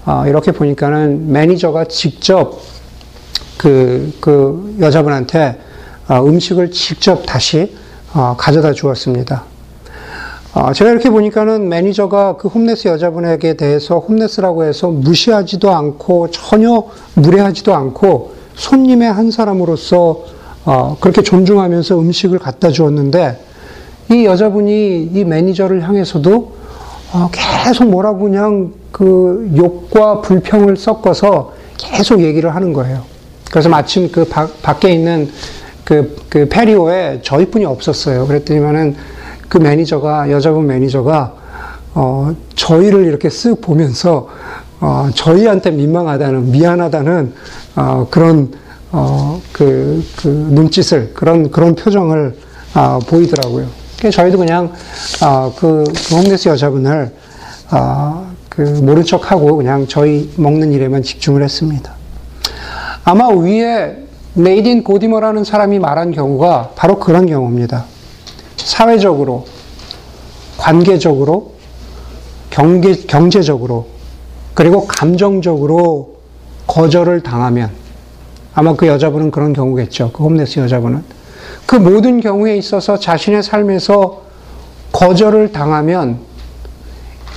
어, 0.05 0.23
이렇게 0.27 0.53
보니까는 0.53 1.31
매니저가 1.31 1.85
직접 1.85 2.61
그, 3.57 4.13
그 4.21 4.77
여자분한테 4.79 5.59
어, 6.07 6.23
음식을 6.23 6.71
직접 6.71 7.25
다시 7.25 7.75
어, 8.13 8.35
가져다 8.37 8.71
주었습니다. 8.71 9.43
제가 10.73 10.89
이렇게 10.89 11.09
보니까는 11.09 11.67
매니저가 11.67 12.37
그 12.37 12.47
homeless 12.47 12.87
여자분에게 12.87 13.55
대해서 13.55 13.99
homeless라고 13.99 14.63
해서 14.63 14.87
무시하지도 14.87 15.69
않고 15.69 16.31
전혀 16.31 16.87
무례하지도 17.15 17.75
않고 17.75 18.33
손님의 18.55 19.11
한 19.11 19.31
사람으로서 19.31 20.23
그렇게 21.01 21.23
존중하면서 21.23 21.99
음식을 21.99 22.39
갖다 22.39 22.69
주었는데 22.69 23.44
이 24.11 24.25
여자분이 24.25 25.11
이 25.13 25.23
매니저를 25.23 25.87
향해서도 25.87 26.53
계속 27.31 27.89
뭐라고 27.89 28.19
그냥 28.19 28.73
그 28.91 29.51
욕과 29.55 30.21
불평을 30.21 30.77
섞어서 30.77 31.53
계속 31.77 32.21
얘기를 32.21 32.53
하는 32.53 32.73
거예요. 32.73 33.01
그래서 33.49 33.69
마침 33.69 34.11
그 34.11 34.25
바, 34.25 34.47
밖에 34.61 34.91
있는 34.91 35.29
그, 35.83 36.15
그 36.29 36.47
페리오에 36.49 37.21
저희뿐이 37.21 37.63
없었어요. 37.65 38.27
그랬더니만은 38.27 38.95
그 39.47 39.59
매니저가, 39.59 40.31
여자분 40.31 40.65
매니저가, 40.65 41.33
어, 41.93 42.35
저희를 42.55 43.05
이렇게 43.05 43.29
쓱 43.29 43.61
보면서, 43.61 44.27
어, 44.81 45.09
저희한테 45.13 45.71
민망하다는, 45.71 46.51
미안하다는, 46.51 47.33
어, 47.75 48.07
그런, 48.09 48.51
어, 48.91 49.39
그, 49.53 50.03
그 50.17 50.27
눈짓을, 50.27 51.13
그런, 51.13 51.51
그런 51.51 51.75
표정을, 51.75 52.35
어, 52.73 52.99
보이더라고요. 53.07 53.84
저희도 54.11 54.37
그냥, 54.37 54.71
어, 55.23 55.53
그, 55.55 55.83
그 56.09 56.15
홈레스 56.15 56.49
여자분을, 56.49 57.11
어, 57.71 58.31
그 58.49 58.61
모른 58.61 59.03
척하고 59.03 59.57
그냥 59.57 59.85
저희 59.87 60.31
먹는 60.37 60.71
일에만 60.71 61.03
집중을 61.03 61.43
했습니다. 61.43 61.93
아마 63.03 63.27
위에 63.29 63.97
메이딘 64.33 64.83
고디머라는 64.83 65.43
사람이 65.43 65.79
말한 65.79 66.11
경우가 66.11 66.71
바로 66.75 66.99
그런 66.99 67.25
경우입니다. 67.25 67.85
사회적으로, 68.57 69.45
관계적으로, 70.57 71.53
경계, 72.49 72.93
경제적으로, 72.93 73.87
그리고 74.53 74.87
감정적으로 74.87 76.15
거절을 76.67 77.21
당하면 77.21 77.69
아마 78.53 78.73
그 78.75 78.87
여자분은 78.87 79.31
그런 79.31 79.53
경우겠죠. 79.53 80.11
그 80.13 80.23
홈레스 80.23 80.59
여자분은. 80.59 81.03
그 81.65 81.75
모든 81.75 82.19
경우에 82.19 82.57
있어서 82.57 82.97
자신의 82.99 83.43
삶에서 83.43 84.21
거절을 84.91 85.51
당하면 85.51 86.19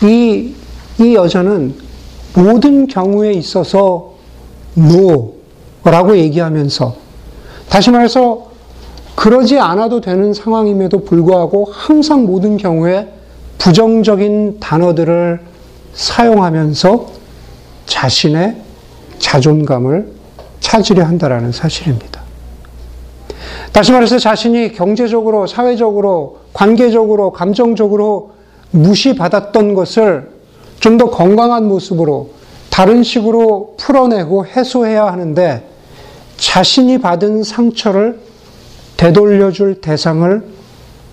이, 0.02 0.54
이 0.98 1.14
여자는 1.14 1.74
모든 2.34 2.86
경우에 2.86 3.32
있어서 3.32 4.14
no라고 4.76 6.16
얘기하면서 6.16 6.96
다시 7.68 7.90
말해서 7.90 8.48
그러지 9.16 9.58
않아도 9.58 10.00
되는 10.00 10.32
상황임에도 10.32 11.04
불구하고 11.04 11.68
항상 11.72 12.24
모든 12.24 12.56
경우에 12.56 13.12
부정적인 13.58 14.60
단어들을 14.60 15.40
사용하면서 15.94 17.06
자신의 17.86 18.56
자존감을 19.18 20.12
찾으려 20.60 21.04
한다라는 21.04 21.50
사실입니다. 21.50 22.17
다시 23.72 23.92
말해서 23.92 24.18
자신이 24.18 24.72
경제적으로, 24.72 25.46
사회적으로, 25.46 26.38
관계적으로, 26.52 27.32
감정적으로 27.32 28.32
무시받았던 28.70 29.74
것을 29.74 30.38
좀 30.80 30.96
더 30.98 31.10
건강한 31.10 31.66
모습으로 31.66 32.30
다른 32.70 33.02
식으로 33.02 33.74
풀어내고 33.78 34.46
해소해야 34.46 35.06
하는데 35.06 35.64
자신이 36.36 36.98
받은 36.98 37.42
상처를 37.42 38.20
되돌려줄 38.96 39.80
대상을 39.80 40.42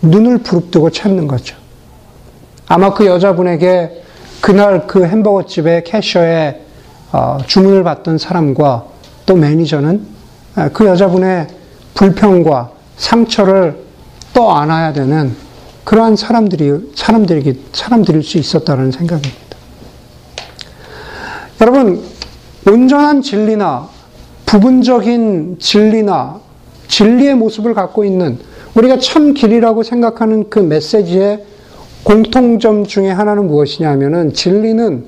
눈을 0.01 0.39
부릅뜨고 0.39 0.91
찾는 0.91 1.27
거죠. 1.27 1.55
아마 2.67 2.93
그 2.93 3.05
여자분에게 3.05 4.03
그날 4.41 4.85
그 4.85 5.05
햄버거 5.05 5.45
집의 5.45 5.83
캐셔에 5.83 6.61
어, 7.11 7.37
주문을 7.45 7.83
받던 7.83 8.17
사람과 8.17 8.85
또 9.25 9.35
매니저는 9.35 10.05
그 10.73 10.85
여자분의 10.85 11.47
불평과 11.95 12.71
상처를 12.97 13.83
떠안아야 14.33 14.93
되는 14.93 15.35
그러한 15.83 16.15
사람들이, 16.15 16.91
사람들이, 16.93 17.63
사람들일 17.73 18.23
수 18.23 18.37
있었다는 18.37 18.91
생각입니다. 18.91 19.57
여러분, 21.61 22.03
온전한 22.67 23.21
진리나 23.21 23.87
부분적인 24.45 25.57
진리나 25.59 26.39
진리의 26.87 27.35
모습을 27.35 27.73
갖고 27.73 28.03
있는 28.03 28.39
우리가 28.75 28.99
참 28.99 29.33
길이라고 29.33 29.83
생각하는 29.83 30.49
그 30.49 30.59
메시지의 30.59 31.45
공통점 32.03 32.85
중에 32.85 33.09
하나는 33.09 33.47
무엇이냐 33.47 33.89
하면은 33.91 34.33
진리는 34.33 35.05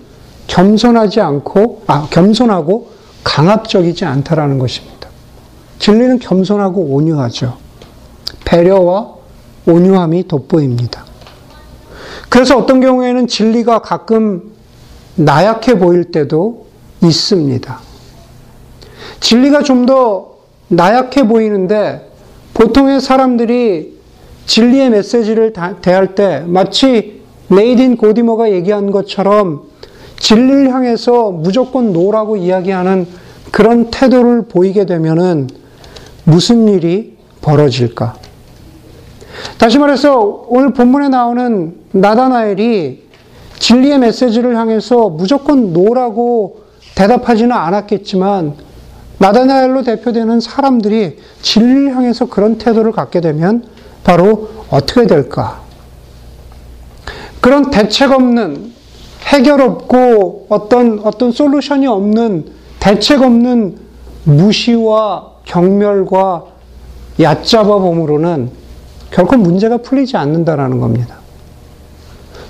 겸손하지 0.47 1.21
않고, 1.21 1.83
아, 1.87 2.07
겸손하고 2.09 2.91
강압적이지 3.23 4.05
않다라는 4.05 4.57
것입니다. 4.57 4.96
진리는 5.79 6.19
겸손하고 6.19 6.81
온유하죠. 6.81 7.57
배려와 8.45 9.13
온유함이 9.65 10.27
돋보입니다. 10.27 11.05
그래서 12.29 12.57
어떤 12.57 12.79
경우에는 12.79 13.27
진리가 13.27 13.79
가끔 13.79 14.51
나약해 15.15 15.77
보일 15.79 16.11
때도 16.11 16.67
있습니다. 17.01 17.79
진리가 19.19 19.63
좀 19.63 19.85
더 19.85 20.37
나약해 20.69 21.27
보이는데 21.27 22.09
보통의 22.53 22.99
사람들이 22.99 23.97
진리의 24.45 24.89
메시지를 24.89 25.53
대할 25.81 26.15
때 26.15 26.43
마치 26.45 27.21
네이딘 27.49 27.97
고디머가 27.97 28.51
얘기한 28.51 28.91
것처럼 28.91 29.63
진리를 30.19 30.73
향해서 30.73 31.31
무조건 31.31 31.93
no라고 31.93 32.37
이야기하는 32.37 33.07
그런 33.51 33.89
태도를 33.91 34.47
보이게 34.47 34.85
되면은 34.85 35.47
무슨 36.27 36.67
일이 36.67 37.15
벌어질까? 37.39 38.15
다시 39.57 39.79
말해서 39.79 40.45
오늘 40.49 40.73
본문에 40.73 41.07
나오는 41.07 41.77
나다나엘이 41.91 43.07
진리의 43.59 43.99
메시지를 43.99 44.57
향해서 44.57 45.07
무조건 45.07 45.71
no라고 45.71 46.63
대답하지는 46.95 47.53
않았겠지만 47.53 48.55
나다나엘로 49.19 49.83
대표되는 49.83 50.41
사람들이 50.41 51.17
진리를 51.41 51.95
향해서 51.95 52.25
그런 52.25 52.57
태도를 52.57 52.91
갖게 52.91 53.21
되면 53.21 53.63
바로 54.03 54.49
어떻게 54.69 55.07
될까? 55.07 55.61
그런 57.39 57.71
대책 57.71 58.11
없는 58.11 58.73
해결 59.27 59.61
없고 59.61 60.47
어떤 60.49 60.99
어떤 61.05 61.31
솔루션이 61.31 61.87
없는 61.87 62.51
대책 62.81 63.21
없는 63.21 63.77
무시와 64.25 65.36
경멸과 65.47 66.45
얕잡아 67.19 67.79
봄으로는 67.79 68.51
결코 69.11 69.37
문제가 69.37 69.77
풀리지 69.77 70.17
않는다라는 70.17 70.79
겁니다. 70.79 71.15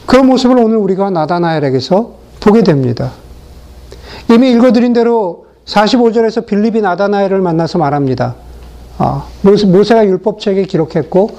그런 0.06 0.28
모습을 0.28 0.58
오늘 0.58 0.78
우리가 0.78 1.10
나다나엘에게서 1.10 2.12
보게 2.40 2.64
됩니다. 2.64 3.12
이미 4.30 4.52
읽어드린 4.52 4.94
대로 4.94 5.46
45절에서 5.66 6.46
빌립이 6.46 6.82
나다나엘을 6.82 7.42
만나서 7.42 7.78
말합니다. 7.78 8.36
어, 8.98 9.28
모세가 9.42 10.06
율법책에 10.06 10.64
기록했고 10.64 11.38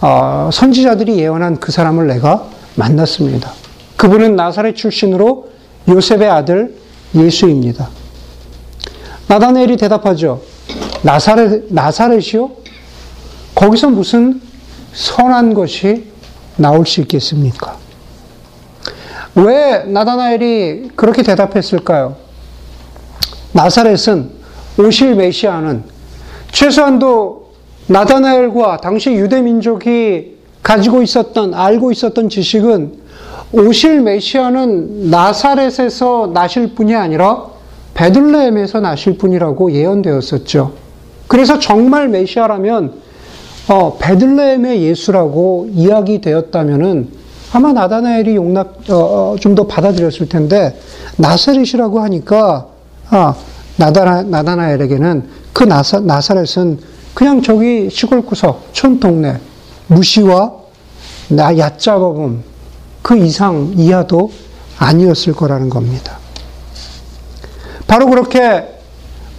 어, 0.00 0.50
선지자들이 0.52 1.18
예언한 1.18 1.60
그 1.60 1.72
사람을 1.72 2.06
내가 2.06 2.48
만났습니다. 2.74 3.52
그분은 3.96 4.36
나사렛 4.36 4.76
출신으로 4.76 5.48
요셉의 5.88 6.28
아들 6.28 6.76
예수입니다. 7.14 7.88
나다나엘이 9.28 9.76
대답하죠. 9.76 10.40
나사렛, 11.02 11.66
나사렛이요? 11.68 12.50
거기서 13.54 13.90
무슨 13.90 14.40
선한 14.92 15.54
것이 15.54 16.06
나올 16.56 16.86
수 16.86 17.00
있겠습니까? 17.02 17.76
왜 19.34 19.84
나다나엘이 19.86 20.92
그렇게 20.96 21.22
대답했을까요? 21.22 22.16
나사렛은 23.52 24.30
오실 24.78 25.14
메시아는 25.14 25.84
최소한도 26.52 27.52
나다나엘과 27.86 28.78
당시 28.78 29.12
유대 29.12 29.40
민족이 29.42 30.36
가지고 30.62 31.02
있었던 31.02 31.54
알고 31.54 31.92
있었던 31.92 32.28
지식은 32.28 33.06
오실 33.52 34.00
메시아는 34.00 35.10
나사렛에서 35.10 36.30
나실 36.34 36.74
뿐이 36.74 36.94
아니라 36.94 37.44
베들레헴에서 37.94 38.80
나실 38.80 39.16
뿐이라고 39.16 39.72
예언되었었죠. 39.72 40.85
그래서 41.26 41.58
정말 41.58 42.08
메시아라면 42.08 43.06
어, 43.68 43.98
베들레헴의 43.98 44.82
예수라고 44.82 45.68
이야기되었다면은 45.72 47.10
아마 47.52 47.72
나다나엘이 47.72 48.36
용납 48.36 48.90
어, 48.90 48.94
어 48.94 49.36
좀더 49.40 49.66
받아들였을 49.66 50.28
텐데 50.28 50.78
나사렛이라고 51.16 52.00
하니까 52.00 52.68
아, 53.10 53.34
나다나, 53.76 54.22
나다나엘에게는 54.22 55.28
그 55.52 55.64
나사, 55.64 56.00
나사렛은 56.00 56.78
그냥 57.14 57.42
저기 57.42 57.88
시골 57.90 58.22
구석 58.22 58.68
촌 58.72 59.00
동네 59.00 59.40
무시와 59.86 60.52
나 61.28 61.56
얕잡아봄 61.56 62.42
그 63.02 63.16
이상 63.16 63.72
이하도 63.76 64.30
아니었을 64.78 65.32
거라는 65.32 65.70
겁니다. 65.70 66.18
바로 67.86 68.06
그렇게 68.06 68.75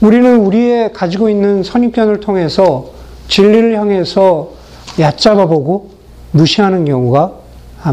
우리는 0.02 0.38
우리의 0.38 0.94
가지고 0.94 1.30
있는 1.30 1.64
선입견을 1.64 2.20
통해서 2.20 2.92
진리를 3.30 3.78
향해서 3.78 4.52
얕잡아 5.00 5.48
보고 5.48 5.92
무시하는 6.32 6.86
경우가 6.86 7.34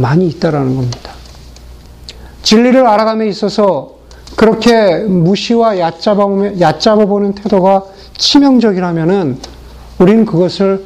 많이 0.00 0.26
있다라는 0.28 0.76
겁니다. 0.76 1.12
진리를 2.42 2.86
알아감에 2.86 3.26
있어서 3.28 3.94
그렇게 4.36 4.98
무시와 4.98 5.78
얕잡아 5.78 6.26
얕잡아 6.60 7.06
보는 7.06 7.34
태도가 7.34 7.84
치명적이라면은 8.18 9.38
우리는 9.98 10.26
그것을 10.26 10.84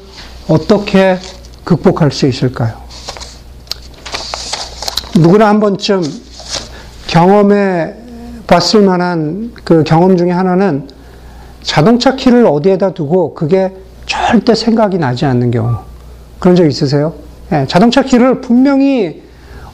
어떻게 0.48 1.18
극복할 1.64 2.12
수 2.12 2.26
있을까요? 2.26 2.76
누구나 5.16 5.48
한 5.48 5.58
번쯤 5.58 6.02
경험해 7.08 7.94
봤을 8.46 8.82
만한 8.82 9.52
그 9.64 9.82
경험 9.82 10.16
중에 10.16 10.30
하나는 10.30 10.88
자동차 11.62 12.16
키를 12.16 12.46
어디에다 12.46 12.94
두고 12.94 13.34
그게 13.34 13.74
절대 14.06 14.54
생각이 14.54 14.98
나지 14.98 15.26
않는 15.26 15.50
경우. 15.50 15.76
그런 16.38 16.56
적 16.56 16.66
있으세요? 16.66 17.14
예, 17.52 17.66
자동차 17.68 18.02
키를 18.02 18.40
분명히 18.40 19.22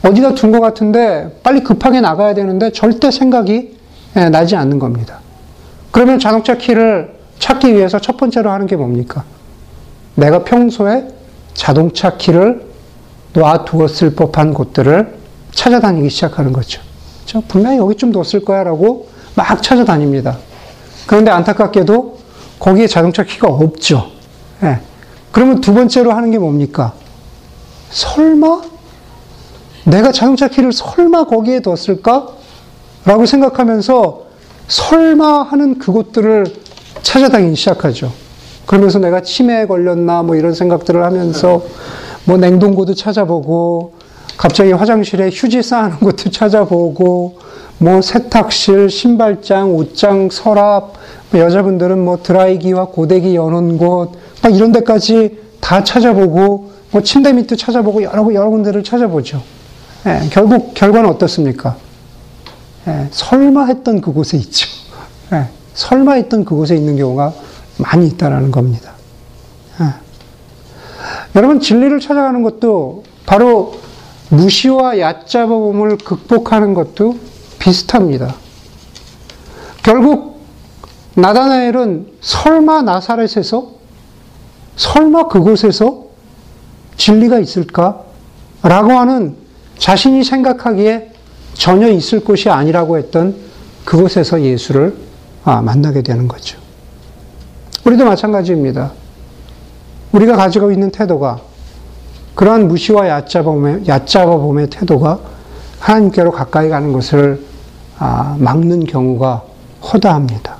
어디다 0.02 0.34
둔 0.34 0.52
것 0.52 0.60
같은데 0.60 1.38
빨리 1.42 1.62
급하게 1.62 2.00
나가야 2.00 2.34
되는데 2.34 2.70
절대 2.70 3.10
생각이 3.10 3.76
예, 4.16 4.28
나지 4.28 4.56
않는 4.56 4.78
겁니다. 4.78 5.20
그러면 5.90 6.18
자동차 6.18 6.56
키를 6.56 7.14
찾기 7.38 7.74
위해서 7.74 7.98
첫 7.98 8.16
번째로 8.16 8.50
하는 8.50 8.66
게 8.66 8.76
뭡니까? 8.76 9.24
내가 10.14 10.44
평소에 10.44 11.08
자동차 11.54 12.16
키를 12.16 12.64
놔두었을 13.32 14.14
법한 14.14 14.54
곳들을 14.54 15.14
찾아다니기 15.52 16.08
시작하는 16.10 16.52
거죠. 16.52 16.80
저 17.26 17.40
분명히 17.46 17.78
여기 17.78 17.96
좀 17.96 18.12
뒀을 18.12 18.44
거야 18.44 18.64
라고 18.64 19.08
막 19.34 19.62
찾아다닙니다. 19.62 20.38
그런데 21.06 21.30
안타깝게도 21.30 22.18
거기에 22.58 22.86
자동차 22.86 23.24
키가 23.24 23.48
없죠. 23.48 24.10
예. 24.62 24.80
그러면 25.32 25.60
두 25.60 25.74
번째로 25.74 26.12
하는 26.12 26.30
게 26.30 26.38
뭡니까? 26.38 26.92
설마? 27.90 28.62
내가 29.84 30.12
자동차 30.12 30.48
키를 30.48 30.72
설마 30.72 31.24
거기에 31.26 31.60
뒀을까? 31.60 32.28
라고 33.04 33.26
생각하면서 33.26 34.22
설마 34.68 35.42
하는 35.42 35.78
그곳들을 35.78 36.46
찾아다니기 37.02 37.54
시작하죠. 37.54 38.12
그러면서 38.66 38.98
내가 38.98 39.20
치매에 39.20 39.66
걸렸나 39.66 40.22
뭐 40.22 40.36
이런 40.36 40.54
생각들을 40.54 41.02
하면서 41.04 41.62
뭐 42.24 42.38
냉동고도 42.38 42.94
찾아보고 42.94 43.94
갑자기 44.36 44.72
화장실에 44.72 45.30
휴지 45.30 45.62
쌓아놓은 45.62 46.00
것도 46.00 46.30
찾아보고 46.32 47.38
뭐 47.78 48.00
세탁실, 48.00 48.88
신발장, 48.88 49.74
옷장, 49.74 50.30
서랍, 50.30 50.94
뭐 51.30 51.40
여자분들은 51.40 51.98
뭐 52.04 52.22
드라이기와 52.22 52.86
고데기 52.86 53.34
여는 53.34 53.78
곳, 53.78 54.12
막 54.42 54.54
이런 54.54 54.72
데까지 54.72 55.38
다 55.60 55.82
찾아보고, 55.82 56.70
뭐 56.90 57.02
침대 57.02 57.32
밑도 57.32 57.56
찾아보고 57.56 58.02
여러, 58.02 58.32
여러 58.32 58.50
군데를 58.50 58.84
찾아보죠. 58.84 59.42
예, 60.06 60.28
결국 60.30 60.74
결과는 60.74 61.08
어떻습니까? 61.08 61.76
예, 62.86 63.08
설마 63.10 63.66
했던 63.66 64.00
그곳에 64.00 64.36
있죠. 64.36 64.68
예, 65.32 65.48
설마 65.74 66.12
했던 66.14 66.44
그곳에 66.44 66.76
있는 66.76 66.96
경우가 66.96 67.32
많이 67.78 68.06
있다라는 68.08 68.50
겁니다. 68.50 68.92
예. 69.80 69.86
여러분 71.34 71.60
진리를 71.60 71.98
찾아가는 72.00 72.42
것도 72.42 73.02
바로 73.26 73.74
무시와 74.28 75.00
얕잡아봄을 75.00 75.98
극복하는 75.98 76.74
것도 76.74 77.16
비슷합니다. 77.64 78.34
결국 79.82 80.40
나다나엘은 81.14 82.08
설마 82.20 82.82
나사렛에서 82.82 83.70
설마 84.76 85.28
그곳에서 85.28 86.04
진리가 86.96 87.38
있을까? 87.38 88.02
라고 88.62 88.92
하는 88.92 89.36
자신이 89.78 90.24
생각하기에 90.24 91.12
전혀 91.54 91.88
있을 91.88 92.20
곳이 92.20 92.50
아니라고 92.50 92.98
했던 92.98 93.36
그곳에서 93.84 94.42
예수를 94.42 94.96
아, 95.44 95.62
만나게 95.62 96.02
되는 96.02 96.28
거죠. 96.28 96.58
우리도 97.84 98.04
마찬가지입니다. 98.04 98.92
우리가 100.12 100.36
가지고 100.36 100.70
있는 100.70 100.90
태도가 100.90 101.40
그러한 102.34 102.68
무시와 102.68 103.08
얕잡아봄의, 103.08 104.70
태도가 104.70 105.20
하나님께로 105.78 106.32
가까이 106.32 106.68
가는 106.68 106.92
것을 106.92 107.44
아, 107.44 107.53
막는 107.98 108.84
경우가 108.84 109.42
허다합니다. 109.92 110.56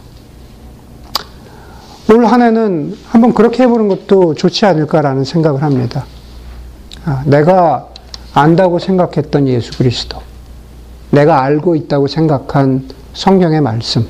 올 2.10 2.26
한 2.26 2.42
해는 2.42 2.96
한번 3.08 3.32
그렇게 3.34 3.62
해보는 3.62 3.88
것도 3.88 4.34
좋지 4.34 4.66
않을까라는 4.66 5.24
생각을 5.24 5.62
합니다. 5.62 6.04
아, 7.04 7.22
내가 7.26 7.88
안다고 8.34 8.78
생각했던 8.78 9.48
예수 9.48 9.76
그리스도, 9.76 10.18
내가 11.10 11.42
알고 11.42 11.74
있다고 11.76 12.06
생각한 12.06 12.88
성경의 13.14 13.60
말씀, 13.62 14.06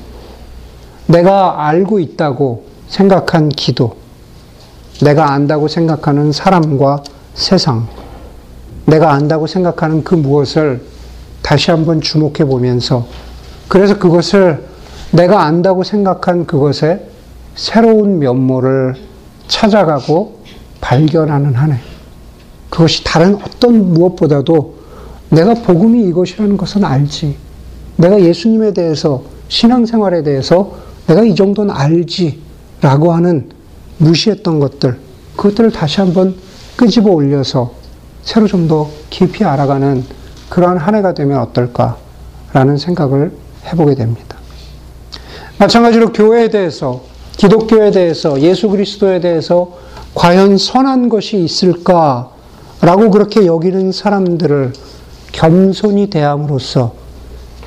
내가 1.07 1.67
알고 1.67 1.99
있다고 1.99 2.65
생각한 2.87 3.49
기도, 3.49 3.95
내가 5.01 5.31
안다고 5.31 5.67
생각하는 5.67 6.31
사람과 6.31 7.03
세상, 7.33 7.87
내가 8.85 9.13
안다고 9.13 9.47
생각하는 9.47 10.03
그 10.03 10.15
무엇을 10.15 10.83
다시 11.45 11.69
한번 11.69 12.01
주목해 12.01 12.45
보면서 12.45 13.05
그래서 13.67 13.99
그것을 13.99 14.63
내가 15.11 15.43
안다고 15.43 15.83
생각한 15.83 16.47
그것의 16.47 17.05
새로운 17.53 18.17
면모를 18.17 18.95
찾아가고 19.47 20.39
발견하는 20.81 21.53
한 21.53 21.73
해. 21.73 21.79
그것이 22.71 23.03
다른 23.03 23.35
어떤 23.35 23.93
무엇보다도 23.93 24.73
내가 25.29 25.53
복음이 25.53 26.05
이것이라는 26.05 26.57
것은 26.57 26.83
알지. 26.83 27.37
내가 27.97 28.19
예수님에 28.19 28.73
대해서 28.73 29.21
신앙생활에 29.47 30.23
대해서 30.23 30.73
내가 31.05 31.23
이 31.23 31.35
정도는 31.35 31.71
알지. 31.75 32.41
라고 32.81 33.13
하는 33.13 33.49
무시했던 33.99 34.59
것들, 34.59 34.97
그것들을 35.35 35.71
다시 35.71 36.01
한번 36.01 36.35
끄집어 36.75 37.11
올려서 37.11 37.71
새로 38.23 38.47
좀 38.47 38.67
더 38.67 38.89
깊이 39.11 39.43
알아가는 39.43 40.03
그러한 40.55 40.77
한 40.77 40.95
해가 40.95 41.13
되면 41.13 41.39
어떨까 41.39 41.97
라는 42.53 42.77
생각을 42.77 43.33
해보게 43.65 43.95
됩니다. 43.95 44.37
마찬가지로 45.57 46.13
교회에 46.13 46.47
대해서, 46.47 47.01
기독교에 47.35 47.91
대해서, 47.91 48.39
예수 48.39 48.69
그리스도에 48.69 49.19
대해서 49.19 49.73
과연 50.13 50.57
선한 50.57 51.09
것이 51.09 51.43
있을까라고 51.43 53.11
그렇게 53.11 53.45
여기는 53.45 53.91
사람들을 53.91 54.71
겸손히 55.33 56.09
대함으로써 56.09 56.93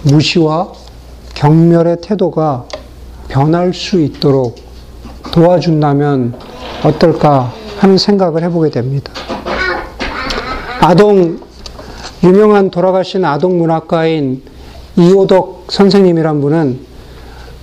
무시와 0.05 0.73
경멸의 1.35 1.99
태도가 2.01 2.65
변할 3.29 3.75
수 3.75 4.01
있도록 4.01 4.57
도와준다면 5.31 6.39
어떨까 6.85 7.53
하는 7.81 7.99
생각을 7.99 8.45
해보게 8.45 8.71
됩니다. 8.71 9.13
아동, 10.81 11.48
유명한 12.23 12.71
돌아가신 12.71 13.25
아동 13.25 13.59
문학가인 13.59 14.43
이호덕 14.97 15.67
선생님이란 15.71 16.41
분은 16.41 16.81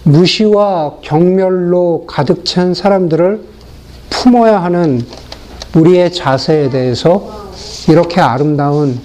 무시와 0.03 0.97
경멸로 1.01 2.05
가득 2.07 2.45
찬 2.45 2.73
사람들을 2.73 3.43
품어야 4.09 4.63
하는 4.63 5.05
우리의 5.75 6.13
자세에 6.13 6.69
대해서 6.69 7.49
이렇게 7.89 8.21
아름다운 8.21 8.99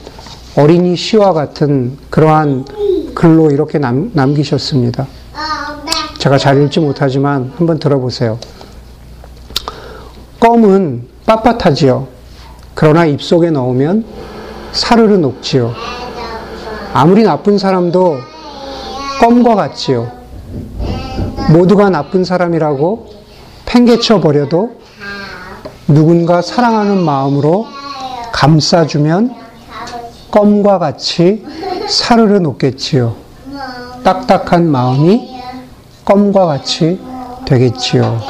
어린이 0.56 0.94
시와 0.94 1.32
같은 1.32 1.96
그러한 2.10 2.64
글로 3.14 3.50
이렇게 3.50 3.78
남, 3.78 4.10
남기셨습니다. 4.14 5.06
제가 6.18 6.38
잘 6.38 6.62
읽지 6.62 6.80
못하지만 6.80 7.52
한번 7.56 7.78
들어보세요. 7.78 8.38
껌은 10.38 11.06
빳빳하지요. 11.26 12.06
그러나 12.74 13.06
입속에 13.06 13.50
넣으면 13.50 14.04
사르르 14.72 15.14
녹지요. 15.14 15.74
아무리 16.92 17.22
나쁜 17.22 17.59
사람도 17.59 18.18
껌과 19.20 19.54
같지요. 19.54 20.11
모두가 21.52 21.90
나쁜 21.90 22.24
사람이라고 22.24 23.09
팽개쳐 23.66 24.20
버려도 24.20 24.72
누군가 25.88 26.42
사랑하는 26.42 27.02
마음으로 27.02 27.66
감싸주면 28.33 29.35
껌과 30.30 30.78
같이 30.78 31.44
사르르 31.88 32.38
녹겠지요. 32.38 33.16
딱딱한 34.04 34.70
마음이 34.70 35.40
껌과 36.04 36.46
같이 36.46 37.00
되겠지요. 37.44 38.20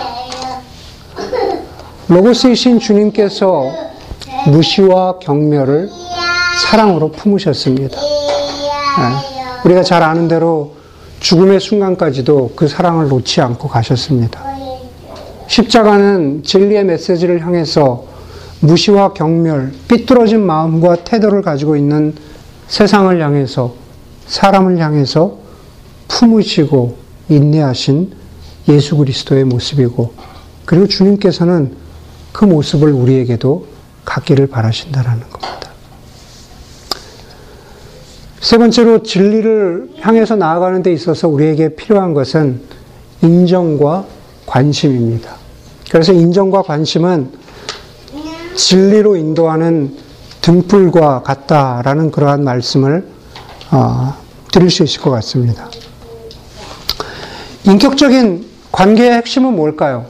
로고스이신 2.08 2.80
주님께서 2.80 3.64
무시와 4.46 5.18
경멸을 5.18 5.90
사랑으로 6.68 7.10
품으셨습니다. 7.10 7.98
네. 7.98 9.64
우리가 9.64 9.82
잘 9.82 10.02
아는 10.02 10.28
대로 10.28 10.76
죽음의 11.20 11.60
순간까지도 11.60 12.52
그 12.56 12.68
사랑을 12.68 13.08
놓지 13.08 13.40
않고 13.40 13.68
가셨습니다. 13.68 14.42
십자가는 15.48 16.42
진리의 16.44 16.84
메시지를 16.84 17.44
향해서 17.44 18.04
무시와 18.60 19.14
경멸, 19.14 19.72
삐뚤어진 19.88 20.44
마음과 20.46 20.96
태도를 21.04 21.42
가지고 21.42 21.76
있는 21.76 22.14
세상을 22.68 23.20
향해서 23.20 23.74
사람을 24.26 24.78
향해서 24.78 25.38
품으시고 26.08 26.96
인내하신 27.28 28.12
예수 28.68 28.96
그리스도의 28.96 29.44
모습이고 29.44 30.12
그리고 30.64 30.86
주님께서는 30.86 31.74
그 32.32 32.44
모습을 32.44 32.92
우리에게도 32.92 33.66
갖기를 34.04 34.46
바라신다라는 34.46 35.22
겁니다. 35.30 35.59
세 38.40 38.56
번째로 38.56 39.02
진리를 39.02 39.90
향해서 40.00 40.34
나아가는 40.34 40.82
데 40.82 40.92
있어서 40.92 41.28
우리에게 41.28 41.74
필요한 41.74 42.14
것은 42.14 42.62
인정과 43.22 44.06
관심입니다. 44.46 45.34
그래서 45.90 46.12
인정과 46.12 46.62
관심은 46.62 47.30
진리로 48.54 49.16
인도하는 49.16 49.94
등불과 50.40 51.22
같다라는 51.22 52.10
그러한 52.10 52.42
말씀을 52.42 53.06
어, 53.72 54.14
드릴 54.50 54.70
수 54.70 54.84
있을 54.84 55.02
것 55.02 55.10
같습니다. 55.10 55.68
인격적인 57.64 58.46
관계의 58.72 59.12
핵심은 59.12 59.54
뭘까요? 59.54 60.06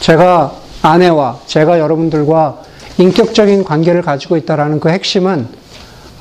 제가 0.00 0.54
아내와 0.82 1.40
제가 1.46 1.78
여러분들과 1.78 2.62
인격적인 2.98 3.64
관계를 3.64 4.02
가지고 4.02 4.36
있다라는 4.36 4.80
그 4.80 4.90
핵심은 4.90 5.61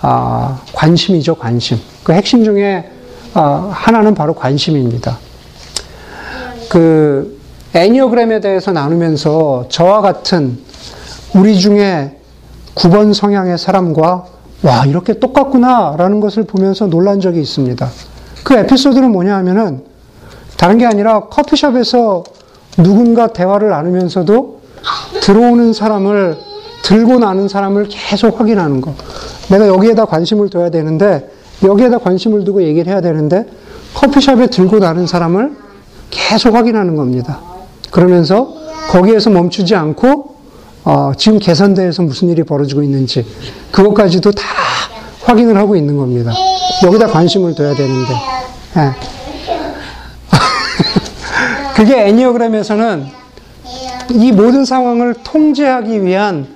아, 0.02 0.60
관심이죠, 0.74 1.36
관심. 1.36 1.78
그 2.04 2.14
핵심 2.14 2.44
중에 2.44 2.90
아, 3.34 3.70
하나는 3.72 4.16
바로 4.16 4.34
관심입니다. 4.34 5.18
그 6.70 7.40
애니어그램에 7.74 8.42
대해서 8.42 8.72
나누면서 8.72 9.66
저와 9.70 10.02
같은 10.02 10.60
우리 11.34 11.58
중에 11.58 12.18
9번 12.76 13.14
성향의 13.14 13.58
사람과 13.58 14.26
와 14.64 14.86
이렇게 14.86 15.20
똑같구나 15.20 15.96
라는 15.98 16.20
것을 16.20 16.44
보면서 16.44 16.88
놀란 16.88 17.20
적이 17.20 17.42
있습니다. 17.42 17.90
그 18.44 18.54
에피소드는 18.56 19.12
뭐냐 19.12 19.36
하면은 19.38 19.84
다른 20.58 20.78
게 20.78 20.86
아니라 20.86 21.22
커피숍에서 21.22 22.24
누군가 22.78 23.28
대화를 23.28 23.70
나누면서도 23.70 24.62
들어오는 25.22 25.74
사람을 25.74 26.38
들고 26.84 27.20
나는 27.20 27.48
사람을 27.48 27.88
계속 27.90 28.40
확인하는 28.40 28.82
거. 28.82 28.94
내가 29.52 29.68
여기에다 29.68 30.06
관심을 30.06 30.50
둬야 30.50 30.70
되는데 30.70 31.30
여기에다 31.64 31.98
관심을 31.98 32.46
두고 32.46 32.64
얘기를 32.64 32.92
해야 32.92 33.02
되는데 33.02 33.46
커피숍에 33.94 34.48
들고 34.48 34.80
나는 34.80 35.06
사람을 35.06 35.52
계속 36.10 36.56
확인하는 36.56 36.96
겁니다. 36.96 37.40
그러면서 37.92 38.56
거기에서 38.90 39.30
멈추지 39.30 39.76
않고 39.76 40.36
어, 40.86 41.12
지금 41.18 41.38
계산대에서 41.38 42.02
무슨 42.04 42.30
일이 42.30 42.44
벌어지고 42.44 42.82
있는지 42.82 43.26
그것까지도 43.72 44.32
다 44.32 44.44
확인을 45.24 45.58
하고 45.58 45.76
있는 45.76 45.98
겁니다. 45.98 46.32
여기다 46.84 47.08
관심을 47.08 47.54
둬야 47.54 47.76
되는데. 47.76 48.14
네. 48.76 48.92
그게 51.76 52.08
애니어그램에서는 52.08 53.06
이 54.14 54.32
모든 54.32 54.66
상황을 54.66 55.16
통제하기 55.24 56.04
위한 56.04 56.48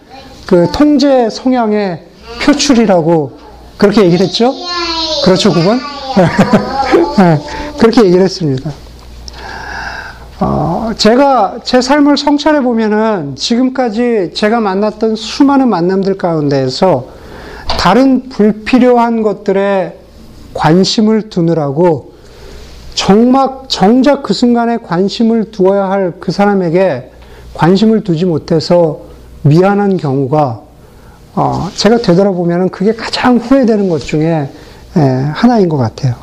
그 0.48 0.68
통제 0.74 1.30
성향의 1.30 2.05
표출이라고 2.42 3.38
그렇게 3.78 4.04
얘기를 4.06 4.26
했죠? 4.26 4.54
그렇죠, 5.24 5.52
9번? 5.52 5.80
네, 7.18 7.42
그렇게 7.80 8.04
얘기를 8.06 8.24
했습니다. 8.24 8.72
어, 10.40 10.92
제가 10.98 11.60
제 11.64 11.82
삶을 11.82 12.18
성찰해 12.18 12.62
보면은 12.62 13.36
지금까지 13.36 14.32
제가 14.34 14.60
만났던 14.60 15.16
수많은 15.16 15.70
만남들 15.70 16.18
가운데에서 16.18 17.06
다른 17.80 18.30
불필요한 18.30 19.22
것들에 19.22 19.98
관심을 20.54 21.30
두느라고 21.30 22.14
정말 22.96 23.50
정작 23.68 24.24
그 24.24 24.34
순간에 24.34 24.78
관심을 24.78 25.52
두어야 25.52 25.90
할 25.90 26.14
그 26.20 26.32
사람에게 26.32 27.12
관심을 27.54 28.04
두지 28.04 28.26
못해서 28.26 29.00
미안한 29.44 29.98
경우가 29.98 30.62
어, 31.36 31.70
제가 31.76 31.98
되돌아보면 31.98 32.70
그게 32.70 32.94
가장 32.94 33.38
후회되는 33.38 33.90
것 33.90 34.00
중에 34.00 34.50
에, 34.96 35.00
하나인 35.00 35.68
것 35.68 35.78
같아요. 35.78 36.16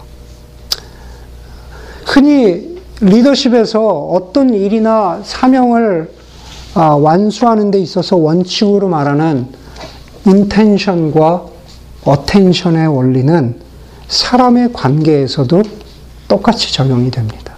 흔히 2.06 2.80
리더십에서 3.00 3.86
어떤 3.86 4.54
일이나 4.54 5.20
사명을 5.24 6.10
아, 6.74 6.94
완수하는 6.94 7.70
데 7.70 7.78
있어서 7.78 8.16
원칙으로 8.16 8.88
말하는 8.88 9.48
intention과 10.26 11.44
attention의 12.04 12.88
원리는 12.88 13.60
사람의 14.08 14.72
관계에서도 14.72 15.62
똑같이 16.28 16.72
적용이 16.72 17.10
됩니다. 17.10 17.52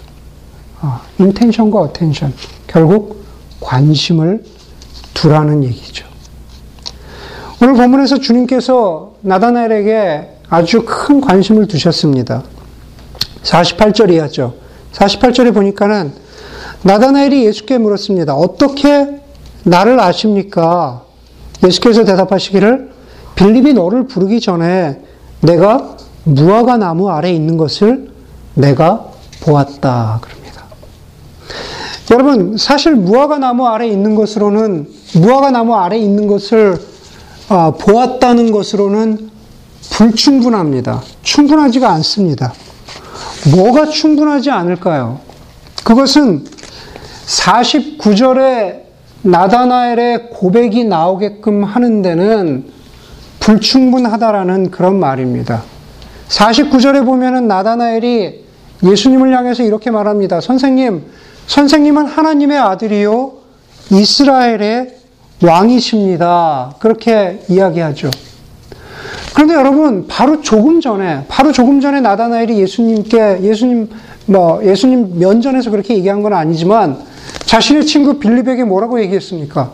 intention과 1.18 1.80
attention 1.80 2.32
결국 2.66 3.24
관심을 3.60 4.44
두라는 5.14 5.62
얘기죠. 5.64 5.93
오늘 7.62 7.74
본문에서 7.74 8.18
주님께서 8.18 9.14
나다나엘에게 9.20 10.30
아주 10.50 10.84
큰 10.84 11.20
관심을 11.20 11.66
두셨습니다. 11.68 12.42
48절 13.42 14.12
이 14.12 14.18
하죠. 14.18 14.54
48절에 14.92 15.54
보니까는 15.54 16.12
나다나엘이 16.82 17.44
예수께 17.46 17.78
물었습니다. 17.78 18.34
어떻게 18.34 19.20
나를 19.64 20.00
아십니까? 20.00 21.02
예수께서 21.64 22.04
대답하시기를 22.04 22.92
빌립이 23.36 23.74
너를 23.74 24.06
부르기 24.06 24.40
전에 24.40 25.00
내가 25.40 25.96
무화과 26.24 26.76
나무 26.76 27.10
아래 27.10 27.32
있는 27.32 27.56
것을 27.56 28.10
내가 28.54 29.06
보았다. 29.42 30.18
그럽니다. 30.20 30.64
여러분, 32.10 32.56
사실 32.56 32.94
무화과 32.94 33.38
나무 33.38 33.66
아래 33.66 33.88
있는 33.88 34.14
것으로는, 34.14 34.88
무화과 35.14 35.50
나무 35.50 35.74
아래 35.74 35.96
있는 35.98 36.26
것을 36.26 36.78
아, 37.48 37.72
보았다는 37.78 38.52
것으로는 38.52 39.30
불충분합니다. 39.90 41.02
충분하지가 41.22 41.90
않습니다. 41.92 42.54
뭐가 43.54 43.86
충분하지 43.86 44.50
않을까요? 44.50 45.20
그것은 45.84 46.44
49절에 47.26 48.84
나다나엘의 49.22 50.30
고백이 50.30 50.84
나오게끔 50.84 51.64
하는 51.64 52.02
데는 52.02 52.70
불충분하다라는 53.40 54.70
그런 54.70 54.98
말입니다. 54.98 55.62
49절에 56.28 57.04
보면은 57.04 57.46
나다나엘이 57.46 58.44
예수님을 58.82 59.36
향해서 59.36 59.62
이렇게 59.62 59.90
말합니다. 59.90 60.40
선생님, 60.40 61.04
선생님은 61.46 62.06
하나님의 62.06 62.58
아들이요, 62.58 63.32
이스라엘의 63.90 64.93
왕이십니다. 65.44 66.74
그렇게 66.78 67.40
이야기하죠. 67.48 68.10
그런데 69.34 69.54
여러분, 69.54 70.06
바로 70.06 70.40
조금 70.40 70.80
전에, 70.80 71.24
바로 71.28 71.52
조금 71.52 71.80
전에 71.80 72.00
나다나엘이 72.00 72.58
예수님께, 72.60 73.40
예수님, 73.42 73.90
뭐, 74.26 74.64
예수님 74.64 75.18
면전에서 75.18 75.70
그렇게 75.70 75.94
얘기한 75.96 76.22
건 76.22 76.32
아니지만, 76.32 76.98
자신의 77.44 77.84
친구 77.86 78.18
빌립에게 78.18 78.64
뭐라고 78.64 79.00
얘기했습니까? 79.00 79.72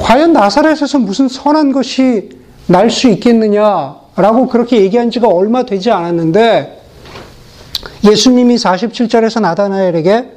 과연 0.00 0.32
나사렛에서 0.32 0.98
무슨 0.98 1.28
선한 1.28 1.72
것이 1.72 2.30
날 2.66 2.90
수 2.90 3.08
있겠느냐라고 3.08 4.48
그렇게 4.48 4.80
얘기한 4.80 5.10
지가 5.10 5.28
얼마 5.28 5.64
되지 5.64 5.90
않았는데, 5.90 6.82
예수님이 8.04 8.56
47절에서 8.56 9.40
나다나엘에게, 9.40 10.32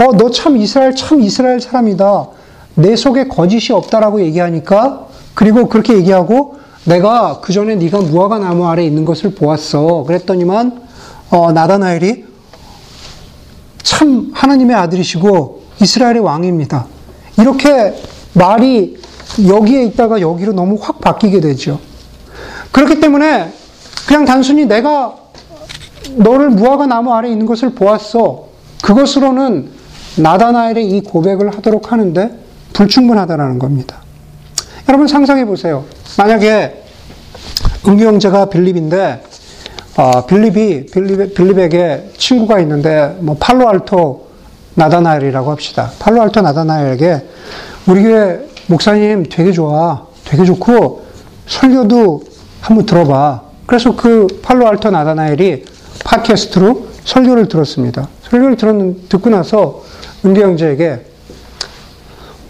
어, 0.00 0.16
너 0.16 0.30
참 0.30 0.56
이스라엘, 0.56 0.94
참 0.94 1.20
이스라엘 1.20 1.60
사람이다. 1.60 2.26
내 2.74 2.96
속에 2.96 3.28
거짓이 3.28 3.72
없다라고 3.72 4.20
얘기하니까, 4.22 5.06
그리고 5.34 5.68
그렇게 5.68 5.94
얘기하고, 5.94 6.56
내가 6.84 7.40
그 7.40 7.52
전에 7.52 7.76
네가 7.76 8.00
무화과 8.00 8.38
나무 8.38 8.66
아래 8.66 8.84
있는 8.84 9.04
것을 9.04 9.34
보았어. 9.34 10.04
그랬더니만 10.04 10.82
어, 11.30 11.52
나다나엘이 11.52 12.24
참 13.82 14.30
하나님의 14.34 14.76
아들이시고 14.76 15.62
이스라엘의 15.80 16.20
왕입니다. 16.20 16.86
이렇게 17.38 17.94
말이 18.34 18.98
여기에 19.46 19.84
있다가 19.84 20.20
여기로 20.20 20.52
너무 20.52 20.78
확 20.80 21.00
바뀌게 21.00 21.40
되죠. 21.40 21.80
그렇기 22.70 23.00
때문에 23.00 23.52
그냥 24.06 24.24
단순히 24.24 24.66
내가 24.66 25.16
너를 26.16 26.50
무화과 26.50 26.86
나무 26.86 27.14
아래 27.14 27.30
있는 27.30 27.46
것을 27.46 27.70
보았어. 27.70 28.48
그것으로는 28.82 29.70
나다나엘의 30.16 30.88
이 30.90 31.00
고백을 31.00 31.56
하도록 31.56 31.90
하는데 31.90 32.43
불충분하다라는 32.74 33.58
겁니다. 33.58 34.02
여러분 34.88 35.06
상상해 35.08 35.46
보세요. 35.46 35.84
만약에 36.18 36.84
은규 37.88 38.04
형제가 38.04 38.50
빌립인데 38.50 39.22
어, 39.96 40.26
빌립이 40.26 40.86
빌립, 40.86 41.34
빌립에게 41.34 42.10
친구가 42.18 42.60
있는데 42.60 43.16
뭐 43.20 43.36
팔로알토 43.38 44.26
나다나엘이라고 44.74 45.50
합시다. 45.50 45.90
팔로알토 46.00 46.42
나다나엘에게 46.42 47.22
우리 47.86 48.02
교회 48.02 48.40
목사님 48.66 49.24
되게 49.30 49.52
좋아, 49.52 50.06
되게 50.24 50.44
좋고 50.44 51.04
설교도 51.46 52.24
한번 52.60 52.86
들어봐. 52.86 53.42
그래서 53.66 53.94
그 53.94 54.26
팔로알토 54.42 54.90
나다나엘이 54.90 55.64
팟캐스트로 56.04 56.88
설교를 57.04 57.48
들었습니다. 57.48 58.08
설교를 58.30 58.56
들었는 58.56 59.08
듣고 59.08 59.30
나서 59.30 59.82
은규 60.24 60.40
형제에게 60.40 61.13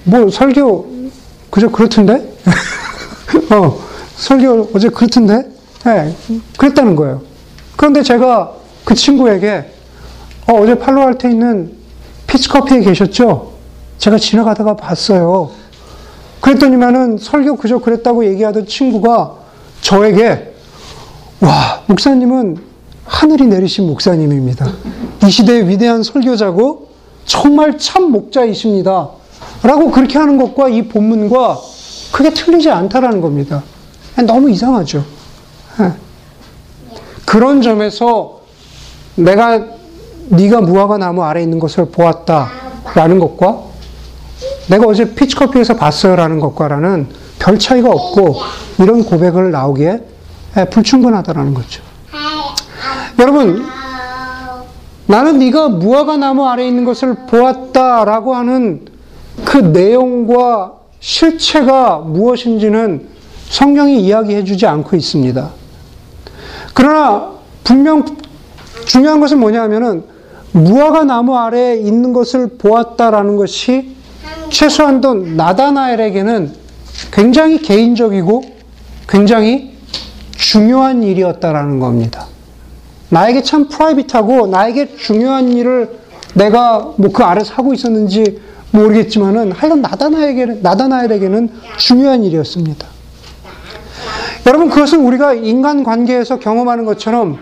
뭐 0.05 0.31
설교 0.31 1.11
그저 1.51 1.69
그렇던데? 1.69 2.35
어, 3.51 3.79
설교 4.17 4.71
어제 4.75 4.89
그렇던데? 4.89 5.51
네, 5.85 6.15
그랬다는 6.57 6.97
거예요. 6.97 7.23
그런데 7.77 8.03
제가 8.03 8.53
그 8.85 8.95
친구에게 8.95 9.71
어, 10.47 10.67
제 10.67 10.79
팔로알테 10.79 11.31
있는 11.31 11.73
피치커피에 12.27 12.81
계셨죠? 12.81 13.53
제가 13.99 14.19
지나가다가 14.19 14.77
봤어요. 14.77 15.51
그랬더니만은 16.41 17.19
설교 17.19 17.57
그저 17.57 17.79
그랬다고 17.79 18.27
얘기하던 18.27 18.67
친구가 18.67 19.37
저에게 19.81 20.55
와, 21.41 21.83
목사님은 21.87 22.59
하늘이 23.07 23.47
내리신 23.47 23.87
목사님입니다. 23.87 24.67
이 25.27 25.31
시대의 25.31 25.69
위대한 25.69 26.03
설교자고 26.03 26.89
정말 27.25 27.79
참 27.79 28.11
목자이십니다. 28.11 29.11
라고 29.65 29.91
그렇게 29.91 30.19
하는 30.19 30.37
것과 30.37 30.69
이 30.69 30.87
본문과 30.87 31.59
크게 32.13 32.35
틀리지 32.35 32.71
않다라는 32.71 33.21
겁니다. 33.23 33.63
너무 34.27 34.51
이상하죠. 34.51 35.05
예. 35.81 35.93
그런 37.25 37.63
점에서 37.63 38.43
내가 39.17 39.65
네가 40.29 40.61
무화과 40.61 40.99
나무 40.99 41.25
아래 41.25 41.43
있는 41.43 41.59
것을 41.59 41.87
보았다라는 41.87 43.19
것과 43.19 43.63
내가 44.69 44.87
어제 44.87 45.15
피치커피에서 45.15 45.77
봤어요라는 45.77 46.41
것과라는 46.41 47.09
별 47.39 47.59
차이가 47.59 47.91
없고 47.91 48.37
이런 48.79 49.05
고백을 49.05 49.51
나오기에 49.51 50.01
예, 50.59 50.65
불충분하다라는 50.67 51.55
거죠. 51.55 51.83
여러분 53.19 53.67
나는 55.07 55.39
네가 55.39 55.71
무화과 55.71 56.19
나무 56.19 56.47
아래 56.47 56.67
있는 56.67 56.85
것을 56.85 57.15
보았다라고 57.27 58.35
하는 58.35 58.94
그 59.45 59.59
내용과 59.59 60.75
실체가 61.01 61.99
무엇인지는 61.99 63.09
성경이 63.49 64.03
이야기해 64.03 64.45
주지 64.45 64.67
않고 64.67 64.97
있습니다. 64.97 65.51
그러나 66.73 67.33
분명 67.63 68.05
중요한 68.87 69.21
것은 69.21 69.39
뭐냐 69.39 69.63
하면은 69.63 70.05
무화과 70.53 71.05
나무 71.05 71.37
아래에 71.37 71.77
있는 71.77 72.13
것을 72.13 72.57
보았다라는 72.59 73.37
것이 73.37 73.97
최소한도 74.51 75.15
나다나엘에게는 75.15 76.53
굉장히 77.13 77.61
개인적이고 77.61 78.43
굉장히 79.09 79.75
중요한 80.37 81.03
일이었다라는 81.03 81.81
겁니다. 81.81 82.27
나에게 83.09 83.43
참 83.43 83.69
프라이빗하고 83.69 84.47
나에게 84.47 84.97
중요한 84.97 85.49
일을 85.51 85.99
내가 86.35 86.95
뭐 86.97 87.13
그 87.13 87.23
아래서 87.23 87.55
하고 87.55 87.73
있었는지 87.75 88.41
모르겠지만은 88.75 89.53
하여간 89.53 89.81
나다나에게는 89.83 90.63
나다나엘에게는 90.63 91.51
중요한 91.79 92.25
일이었습니다. 92.25 92.87
여러분 94.47 94.69
그것은 94.69 95.05
우리가 95.05 95.35
인간 95.35 95.85
관계에서 95.85 96.39
경험하는 96.39 96.85
것처럼 96.85 97.39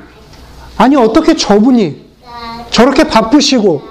아니 0.77 0.95
어떻게 0.95 1.35
저분이 1.35 2.03
저렇게 2.71 3.05
바쁘시고 3.09 3.83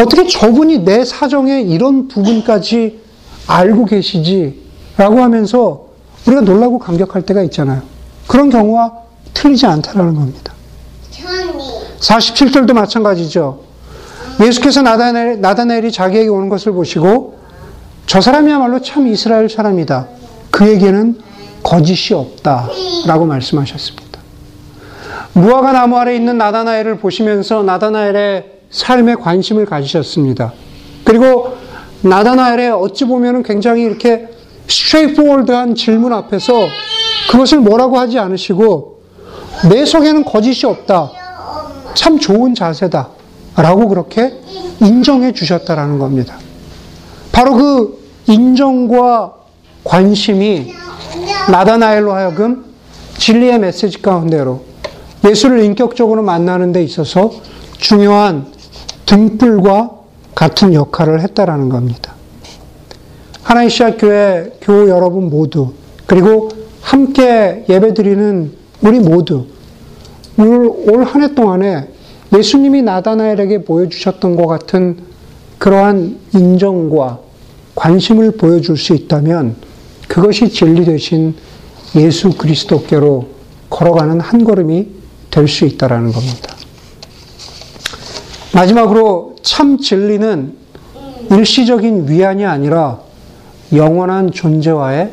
어떻게 0.00 0.26
저분이 0.26 0.80
내 0.80 1.04
사정의 1.04 1.70
이런 1.70 2.08
부분까지 2.08 3.00
알고 3.46 3.86
계시지라고 3.86 5.22
하면서 5.22 5.86
우리가 6.26 6.42
놀라고 6.42 6.78
감격할 6.78 7.22
때가 7.22 7.42
있잖아요. 7.44 7.82
그런 8.26 8.50
경우와 8.50 8.92
틀리지 9.32 9.66
않다라는 9.66 10.14
겁니다. 10.14 10.52
47절도 12.00 12.72
마찬가지죠. 12.72 13.63
예수께서 14.40 14.82
나다넬, 14.82 15.40
나다넬이 15.40 15.92
자기에게 15.92 16.28
오는 16.28 16.48
것을 16.48 16.72
보시고 16.72 17.38
저 18.06 18.20
사람이야말로 18.20 18.80
참 18.80 19.06
이스라엘 19.06 19.48
사람이다. 19.48 20.08
그에게는 20.50 21.18
거짓이 21.62 22.14
없다. 22.14 22.68
라고 23.06 23.24
말씀하셨습니다. 23.26 24.20
무화과 25.32 25.72
나무 25.72 25.96
아래 25.96 26.14
있는 26.14 26.38
나다나엘을 26.38 26.98
보시면서 26.98 27.62
나다나엘의 27.62 28.52
삶에 28.70 29.14
관심을 29.16 29.66
가지셨습니다. 29.66 30.52
그리고 31.04 31.56
나다나엘의 32.02 32.70
어찌 32.70 33.04
보면 33.04 33.42
굉장히 33.42 33.82
이렇게 33.82 34.28
스트레이트포월드한 34.68 35.74
질문 35.74 36.12
앞에서 36.12 36.52
그것을 37.30 37.60
뭐라고 37.60 37.98
하지 37.98 38.18
않으시고 38.18 39.00
내 39.70 39.84
속에는 39.84 40.24
거짓이 40.24 40.66
없다. 40.66 41.10
참 41.94 42.18
좋은 42.18 42.54
자세다. 42.54 43.08
라고 43.56 43.88
그렇게 43.88 44.32
인정해 44.80 45.32
주셨다라는 45.32 45.98
겁니다. 45.98 46.36
바로 47.32 47.54
그 47.54 48.04
인정과 48.26 49.34
관심이 49.84 50.72
나다나엘로 51.50 52.12
하여금 52.12 52.64
진리의 53.18 53.58
메시지 53.60 54.00
가운데로 54.02 54.62
예수를 55.24 55.62
인격적으로 55.62 56.22
만나는 56.22 56.72
데 56.72 56.82
있어서 56.82 57.30
중요한 57.78 58.46
등불과 59.06 59.90
같은 60.34 60.74
역할을 60.74 61.20
했다라는 61.20 61.68
겁니다. 61.68 62.14
하나의 63.42 63.70
시작 63.70 63.98
교회 63.98 64.52
교우 64.60 64.88
여러분 64.88 65.28
모두 65.30 65.72
그리고 66.06 66.48
함께 66.80 67.64
예배드리는 67.68 68.52
우리 68.82 68.98
모두 69.00 69.46
올 70.36 71.04
한 71.04 71.22
해 71.22 71.34
동안에 71.34 71.88
예수님이 72.36 72.82
나다나엘에게 72.82 73.64
보여주셨던 73.64 74.36
것 74.36 74.46
같은 74.46 74.98
그러한 75.58 76.18
인정과 76.34 77.20
관심을 77.74 78.32
보여줄 78.32 78.76
수 78.76 78.94
있다면 78.94 79.56
그것이 80.08 80.48
진리 80.48 80.84
되신 80.84 81.34
예수 81.96 82.30
그리스도께로 82.30 83.28
걸어가는 83.70 84.20
한 84.20 84.44
걸음이 84.44 84.88
될 85.30 85.48
수 85.48 85.64
있다라는 85.64 86.12
겁니다. 86.12 86.54
마지막으로 88.54 89.34
참 89.42 89.78
진리는 89.78 90.54
일시적인 91.30 92.08
위안이 92.08 92.44
아니라 92.44 93.00
영원한 93.72 94.30
존재와의 94.30 95.12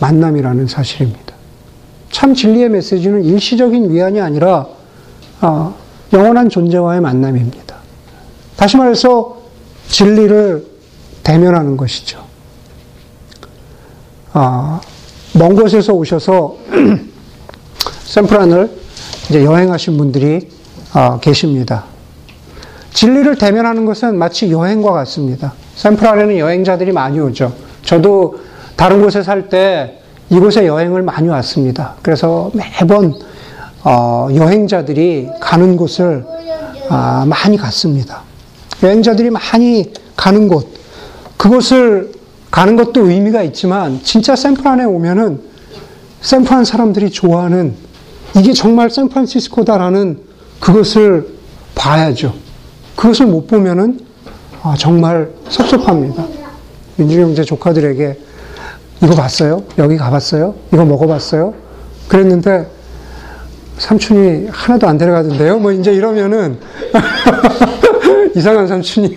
만남이라는 0.00 0.66
사실입니다. 0.66 1.34
참 2.10 2.34
진리의 2.34 2.68
메시지는 2.68 3.24
일시적인 3.24 3.90
위안이 3.90 4.20
아니라 4.20 4.66
어, 5.40 5.74
영원한 6.16 6.48
존재와의 6.48 7.02
만남입니다. 7.02 7.76
다시 8.56 8.78
말해서 8.78 9.36
진리를 9.88 10.66
대면하는 11.22 11.76
것이죠. 11.76 12.24
아, 14.32 14.80
먼 15.34 15.54
곳에서 15.54 15.92
오셔서 15.92 16.56
샌프란을 18.04 18.70
이제 19.28 19.44
여행하신 19.44 19.98
분들이 19.98 20.48
아, 20.92 21.18
계십니다. 21.20 21.84
진리를 22.94 23.36
대면하는 23.36 23.84
것은 23.84 24.16
마치 24.16 24.50
여행과 24.50 24.92
같습니다. 24.92 25.52
샌프란에는 25.74 26.38
여행자들이 26.38 26.92
많이 26.92 27.20
오죠. 27.20 27.52
저도 27.82 28.40
다른 28.74 29.02
곳에 29.02 29.22
살 29.22 29.50
때 29.50 30.00
이곳에 30.30 30.66
여행을 30.66 31.02
많이 31.02 31.28
왔습니다. 31.28 31.94
그래서 32.02 32.50
매번 32.54 33.14
어, 33.88 34.26
여행자들이 34.34 35.28
가는 35.38 35.76
곳을 35.76 36.26
아, 36.88 37.24
많이 37.24 37.56
갔습니다. 37.56 38.22
여행자들이 38.82 39.30
많이 39.30 39.92
가는 40.16 40.48
곳, 40.48 40.66
그곳을 41.36 42.10
가는 42.50 42.74
것도 42.74 43.08
의미가 43.08 43.44
있지만 43.44 44.00
진짜 44.02 44.34
샌프란에 44.34 44.82
오면은 44.82 45.40
샌프란 46.20 46.64
사람들이 46.64 47.10
좋아하는 47.10 47.76
이게 48.36 48.52
정말 48.52 48.90
샌프란시스코다라는 48.90 50.18
그것을 50.58 51.28
봐야죠. 51.76 52.34
그것을 52.96 53.26
못 53.26 53.46
보면은 53.46 54.00
아, 54.64 54.74
정말 54.76 55.30
섭섭합니다. 55.48 56.26
민주 56.96 57.20
형제 57.20 57.44
조카들에게 57.44 58.18
이거 59.04 59.14
봤어요? 59.14 59.62
여기 59.78 59.96
가봤어요? 59.96 60.56
이거 60.72 60.84
먹어봤어요? 60.84 61.54
그랬는데 62.08 62.74
삼촌이 63.78 64.48
하나도 64.50 64.86
안 64.88 64.98
데려가던데요? 64.98 65.58
뭐 65.58 65.72
이제 65.72 65.92
이러면은 65.92 66.58
이상한 68.34 68.66
삼촌이 68.66 69.16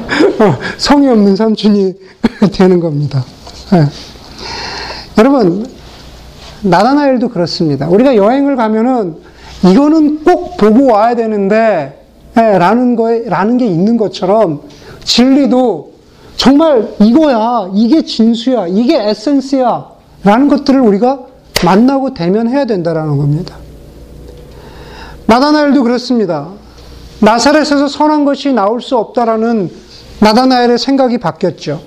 성의 0.76 1.10
없는 1.10 1.36
삼촌이 1.36 1.94
되는 2.52 2.80
겁니다. 2.80 3.24
네. 3.72 3.86
여러분 5.18 5.66
나다나엘도 6.62 7.28
그렇습니다. 7.28 7.88
우리가 7.88 8.16
여행을 8.16 8.56
가면은 8.56 9.16
이거는 9.64 10.24
꼭 10.24 10.56
보고 10.56 10.92
와야 10.92 11.14
되는데 11.14 12.02
네, 12.34 12.58
라는 12.58 12.96
거에 12.96 13.24
라는 13.28 13.56
게 13.56 13.66
있는 13.66 13.96
것처럼 13.96 14.60
진리도 15.04 15.94
정말 16.36 16.88
이거야, 17.00 17.70
이게 17.74 18.04
진수야, 18.04 18.66
이게 18.66 19.02
에센스야 19.08 19.86
라는 20.22 20.48
것들을 20.48 20.78
우리가 20.80 21.20
만나고 21.64 22.12
대면해야 22.12 22.66
된다라는 22.66 23.16
겁니다. 23.16 23.56
나다나엘도 25.26 25.82
그렇습니다. 25.82 26.50
나사렛에서 27.20 27.88
선한 27.88 28.24
것이 28.24 28.52
나올 28.52 28.80
수 28.80 28.96
없다라는 28.96 29.70
나다나엘의 30.20 30.78
생각이 30.78 31.18
바뀌었죠. 31.18 31.80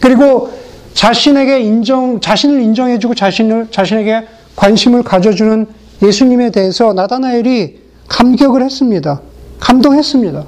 그리고 0.00 0.52
자신에게 0.94 1.60
인정, 1.60 2.20
자신을 2.20 2.60
인정해주고 2.60 3.14
자신을, 3.14 3.68
자신에게 3.70 4.26
관심을 4.56 5.02
가져주는 5.02 5.66
예수님에 6.02 6.50
대해서 6.50 6.92
나다나엘이 6.92 7.80
감격을 8.08 8.62
했습니다. 8.62 9.20
감동했습니다. 9.60 10.44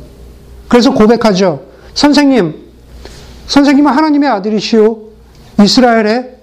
그래서 0.69 0.93
고백하죠. 0.93 1.63
선생님, 1.95 2.55
선생님은 3.47 3.93
하나님의 3.93 4.29
아들이시오. 4.29 4.99
이스라엘의 5.63 6.35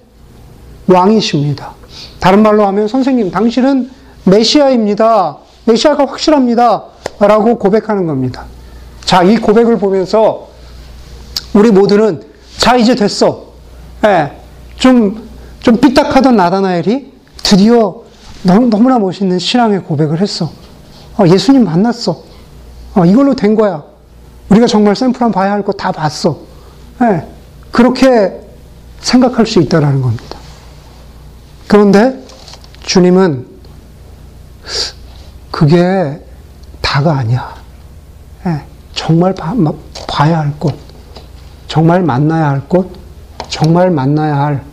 왕이십니다. 0.86 1.74
다른 2.18 2.42
말로 2.42 2.66
하면 2.66 2.88
선생님, 2.88 3.30
당신은 3.30 3.90
메시아입니다. 4.24 5.38
메시아가 5.64 6.06
확실합니다. 6.06 6.84
라고 7.18 7.58
고백하는 7.58 8.06
겁니다. 8.06 8.44
자, 9.04 9.22
이 9.22 9.36
고백을 9.38 9.78
보면서 9.78 10.48
우리 11.54 11.70
모두는 11.70 12.22
자, 12.58 12.76
이제 12.76 12.94
됐어. 12.94 13.52
예, 14.04 14.32
좀, 14.76 15.28
좀 15.60 15.76
삐딱하던 15.78 16.36
나다나엘이 16.36 17.12
드디어 17.42 18.02
너무, 18.42 18.88
나 18.88 18.98
멋있는 18.98 19.38
신앙의 19.38 19.84
고백을 19.84 20.20
했어. 20.20 20.50
어, 21.18 21.24
예수님 21.26 21.64
만났어. 21.64 22.22
어, 22.94 23.04
이걸로 23.04 23.34
된 23.34 23.54
거야. 23.54 23.84
우리가 24.50 24.66
정말 24.66 24.96
샘플 24.96 25.22
한 25.22 25.30
봐야 25.32 25.52
할 25.52 25.62
거 25.62 25.72
다 25.72 25.92
봤어. 25.92 26.38
예, 27.02 27.26
그렇게 27.70 28.40
생각할 29.00 29.46
수 29.46 29.60
있다라는 29.60 30.02
겁니다. 30.02 30.38
그런데 31.68 32.22
주님은 32.82 33.46
그게 35.52 36.20
다가 36.80 37.18
아니야. 37.18 37.54
예, 38.46 38.64
정말 38.92 39.32
봐, 39.34 39.54
봐야 40.08 40.40
할 40.40 40.52
곳, 40.58 40.74
정말 41.68 42.02
만나야 42.02 42.48
할 42.48 42.68
곳, 42.68 42.90
정말 43.48 43.90
만나야 43.92 44.36
할 44.36 44.64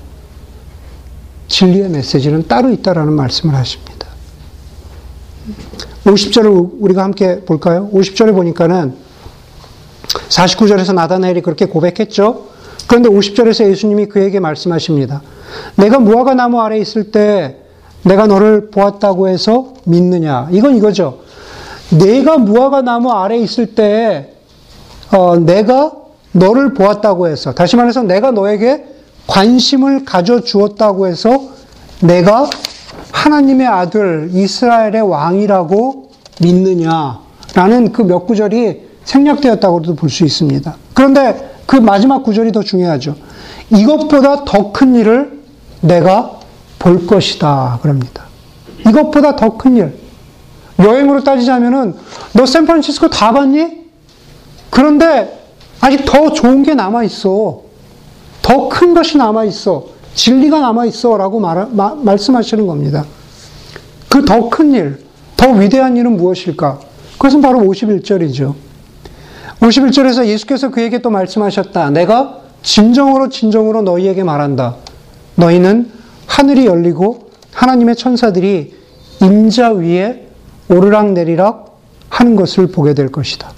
진리의 1.50 1.90
메시지는 1.90 2.48
따로 2.48 2.72
있다라는 2.72 3.14
말씀을 3.14 3.54
하십니다. 3.56 4.08
50절을 6.06 6.78
우리가 6.80 7.04
함께 7.04 7.42
볼까요? 7.42 7.90
50절에 7.94 8.34
보니까는 8.34 8.96
49절에서 10.30 10.94
나다나엘이 10.94 11.42
그렇게 11.42 11.66
고백했죠. 11.66 12.48
그런데 12.88 13.10
50절에서 13.10 13.70
예수님이 13.70 14.08
그에게 14.08 14.40
말씀하십니다. 14.40 15.22
내가 15.76 16.00
무화과 16.00 16.34
나무 16.34 16.62
아래 16.62 16.78
있을 16.80 17.12
때 17.12 17.58
내가 18.04 18.28
너를 18.28 18.70
보았다고 18.72 19.28
해서 19.28 19.74
믿느냐? 19.86 20.48
이건 20.52 20.76
이거죠. 20.76 21.20
내가 21.92 22.38
무화과 22.38 22.82
나무 22.82 23.12
아래 23.12 23.38
있을 23.38 23.76
때 23.76 24.34
어, 25.12 25.38
내가 25.38 25.92
너를 26.32 26.74
보았다고 26.74 27.28
해서 27.28 27.54
다시 27.54 27.76
말해서 27.76 28.04
내가 28.04 28.32
너에게 28.32 28.86
관심을 29.28 30.06
가져 30.06 30.42
주었다고 30.42 31.08
해서 31.08 31.50
내가 32.02 32.48
하나님의 33.12 33.68
아들 33.68 34.30
이스라엘의 34.32 35.02
왕이라고 35.02 36.10
믿느냐라는 36.42 37.92
그 37.92 38.04
몇 38.04 38.26
구절이 38.26 38.88
생략되었다고도 39.04 39.96
볼 39.96 40.10
수 40.10 40.24
있습니다. 40.24 40.76
그런데 40.94 41.52
그 41.66 41.76
마지막 41.76 42.24
구절이 42.24 42.52
더 42.52 42.62
중요하죠. 42.64 43.16
이것보다 43.72 44.46
더 44.46 44.72
큰 44.72 44.96
일을 44.96 45.40
내가 45.82 46.39
볼 46.80 47.06
것이다. 47.06 47.80
그럽니다. 47.82 48.24
이것보다 48.88 49.36
더 49.36 49.58
큰 49.58 49.76
일. 49.78 49.94
여행으로 50.80 51.24
따지자면은 51.24 51.96
너 52.34 52.46
샌프란시스코 52.46 53.10
다 53.10 53.34
봤니? 53.34 53.80
그런데 54.70 55.38
아직 55.82 56.06
더 56.06 56.32
좋은 56.32 56.64
게 56.64 56.74
남아 56.74 57.04
있어. 57.04 57.62
더 58.42 58.70
큰 58.70 58.94
것이 58.94 59.18
남아 59.18 59.44
있어. 59.46 59.88
진리가 60.16 60.60
남아 60.60 60.86
있어라고 60.86 61.40
말, 61.40 61.68
마, 61.72 61.94
말씀하시는 61.96 62.66
겁니다. 62.66 63.06
그 64.08 64.24
더 64.26 64.50
큰 64.50 64.72
일, 64.74 65.04
더 65.38 65.50
위대한 65.52 65.96
일은 65.98 66.16
무엇일까? 66.18 66.80
그것은 67.14 67.42
바로 67.42 67.60
51절이죠. 67.60 68.56
51절에서 69.60 70.26
예수께서 70.26 70.70
그에게 70.70 71.02
또 71.02 71.10
말씀하셨다. 71.10 71.90
내가 71.92 72.40
진정으로 72.64 73.30
진정으로 73.30 73.82
너희에게 73.82 74.24
말한다. 74.24 74.76
너희는 75.36 75.92
하늘이 76.40 76.68
열리고 76.68 77.32
하나님의 77.52 77.98
천사들이 77.98 78.74
임자 79.22 79.74
위에 79.74 80.30
오르락 80.70 81.12
내리락 81.12 81.78
하는 82.08 82.38
것을 82.38 82.68
보게 82.68 82.94
될 82.94 83.12
것이다. 83.12 83.52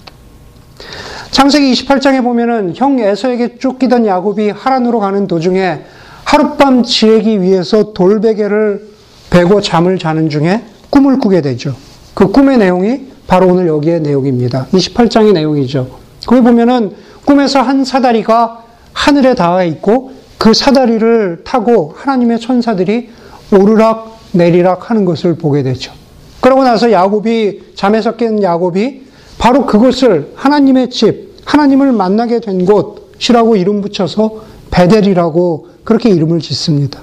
창세기 1.30 1.72
28장에 1.74 2.24
보면은 2.24 2.72
형 2.74 2.98
에서에게 2.98 3.58
쫓기던 3.58 4.04
야곱이 4.04 4.50
하란으로 4.50 4.98
가는 4.98 5.28
도중에 5.28 5.82
하룻밤 6.24 6.82
지내기 6.82 7.40
위해서 7.40 7.92
돌베개를 7.92 8.88
베고 9.30 9.60
잠을 9.60 10.00
자는 10.00 10.28
중에 10.28 10.64
꿈을 10.90 11.20
꾸게 11.20 11.40
되죠. 11.40 11.76
그 12.14 12.32
꿈의 12.32 12.58
내용이 12.58 13.12
바로 13.28 13.46
오늘 13.46 13.68
여기의 13.68 14.00
내용입니다. 14.00 14.66
28장의 14.72 15.34
내용이죠. 15.34 15.88
거기 16.26 16.40
보면은 16.42 16.96
꿈에서 17.24 17.62
한 17.62 17.84
사다리가 17.84 18.64
하늘에 18.92 19.36
닿아 19.36 19.62
있고 19.62 20.21
그 20.42 20.54
사다리를 20.54 21.42
타고 21.44 21.94
하나님의 21.96 22.40
천사들이 22.40 23.10
오르락 23.52 24.18
내리락 24.32 24.90
하는 24.90 25.04
것을 25.04 25.36
보게 25.36 25.62
되죠. 25.62 25.92
그러고 26.40 26.64
나서 26.64 26.90
야곱이 26.90 27.74
잠에서 27.76 28.16
깬 28.16 28.42
야곱이 28.42 29.02
바로 29.38 29.66
그것을 29.66 30.32
하나님의 30.34 30.90
집, 30.90 31.36
하나님을 31.44 31.92
만나게 31.92 32.40
된 32.40 32.66
곳이라고 32.66 33.54
이름 33.54 33.82
붙여서 33.82 34.42
베델이라고 34.72 35.68
그렇게 35.84 36.10
이름을 36.10 36.40
짓습니다. 36.40 36.98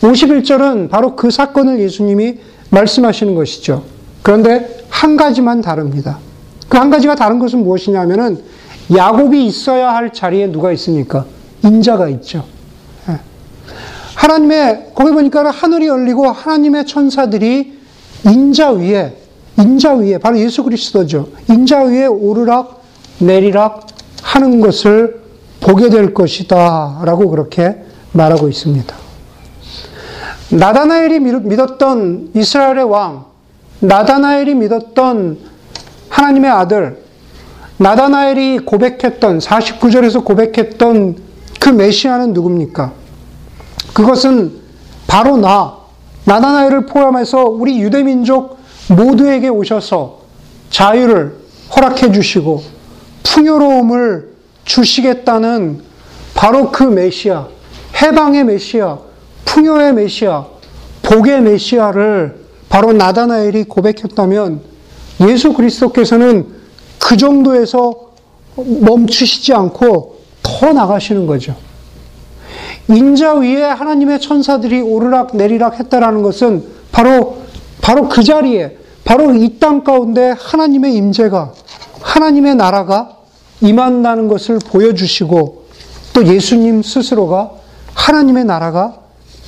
51절은 0.00 0.90
바로 0.90 1.14
그 1.14 1.30
사건을 1.30 1.78
예수님이 1.78 2.38
말씀하시는 2.70 3.36
것이죠. 3.36 3.84
그런데 4.24 4.84
한 4.88 5.16
가지만 5.16 5.60
다릅니다. 5.60 6.18
그 6.68 6.78
한 6.78 6.90
가지가 6.90 7.14
다른 7.14 7.38
것은 7.38 7.62
무엇이냐면은 7.62 8.42
야곱이 8.92 9.46
있어야 9.46 9.94
할 9.94 10.12
자리에 10.12 10.50
누가 10.50 10.72
있습니까? 10.72 11.26
인자가 11.62 12.08
있죠. 12.08 12.55
예. 14.16 14.26
하나님의 14.26 14.92
거기 14.94 15.12
보니까 15.12 15.50
하늘이 15.50 15.86
열리고 15.86 16.26
하나님의 16.26 16.86
천사들이 16.86 17.78
인자 18.24 18.72
위에 18.72 19.16
인자 19.58 19.94
위에 19.94 20.18
바로 20.18 20.38
예수 20.38 20.62
그리스도죠. 20.64 21.28
인자 21.48 21.84
위에 21.84 22.06
오르락 22.06 22.82
내리락 23.18 23.86
하는 24.22 24.60
것을 24.60 25.22
보게 25.60 25.88
될 25.88 26.12
것이다라고 26.12 27.30
그렇게 27.30 27.76
말하고 28.12 28.48
있습니다. 28.48 28.94
나다나엘이 30.50 31.20
믿었던 31.20 32.30
이스라엘의 32.34 32.84
왕, 32.84 33.24
나다나엘이 33.80 34.54
믿었던 34.54 35.38
하나님의 36.08 36.50
아들, 36.50 37.02
나다나엘이 37.78 38.60
고백했던 38.60 39.38
49절에서 39.38 40.24
고백했던 40.24 41.16
그 41.60 41.68
메시아는 41.68 42.32
누굽니까? 42.32 43.05
그것은 43.96 44.52
바로 45.06 45.38
나, 45.38 45.74
나다나엘을 46.24 46.84
포함해서 46.84 47.44
우리 47.44 47.80
유대민족 47.80 48.58
모두에게 48.90 49.48
오셔서 49.48 50.20
자유를 50.68 51.34
허락해 51.74 52.12
주시고 52.12 52.62
풍요로움을 53.22 54.34
주시겠다는 54.66 55.80
바로 56.34 56.70
그 56.70 56.82
메시아, 56.82 57.48
해방의 58.02 58.44
메시아, 58.44 58.98
풍요의 59.46 59.94
메시아, 59.94 60.44
복의 61.02 61.40
메시아를 61.40 62.38
바로 62.68 62.92
나다나엘이 62.92 63.64
고백했다면 63.64 64.60
예수 65.26 65.54
그리스도께서는 65.54 66.48
그 66.98 67.16
정도에서 67.16 68.10
멈추시지 68.56 69.54
않고 69.54 70.18
더 70.42 70.74
나가시는 70.74 71.26
거죠. 71.26 71.56
인자 72.88 73.34
위에 73.34 73.62
하나님의 73.62 74.20
천사들이 74.20 74.80
오르락 74.80 75.36
내리락 75.36 75.80
했다라는 75.80 76.22
것은 76.22 76.64
바로 76.92 77.38
바로 77.82 78.08
그 78.08 78.22
자리에 78.22 78.78
바로 79.04 79.34
이 79.34 79.58
땅 79.58 79.84
가운데 79.84 80.34
하나님의 80.38 80.94
임재가 80.94 81.52
하나님의 82.00 82.56
나라가 82.56 83.16
임한다는 83.60 84.28
것을 84.28 84.58
보여주시고 84.58 85.66
또 86.12 86.26
예수님 86.26 86.82
스스로가 86.82 87.50
하나님의 87.94 88.44
나라가 88.44 88.96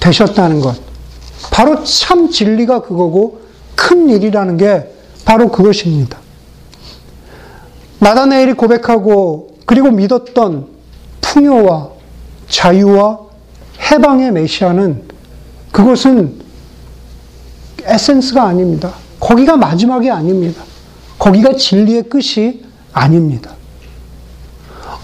되셨다는 0.00 0.60
것. 0.60 0.76
바로 1.50 1.84
참 1.84 2.30
진리가 2.30 2.82
그거고 2.82 3.40
큰 3.76 4.08
일이라는 4.08 4.56
게 4.56 4.94
바로 5.24 5.50
그것입니다. 5.50 6.18
나다네엘이 8.00 8.54
고백하고 8.54 9.58
그리고 9.66 9.90
믿었던 9.90 10.66
풍요와 11.20 11.90
자유와 12.48 13.27
해방의 13.80 14.32
메시아는 14.32 15.02
그것은 15.72 16.34
에센스가 17.84 18.44
아닙니다. 18.44 18.92
거기가 19.20 19.56
마지막이 19.56 20.10
아닙니다. 20.10 20.62
거기가 21.18 21.54
진리의 21.54 22.04
끝이 22.04 22.62
아닙니다. 22.92 23.52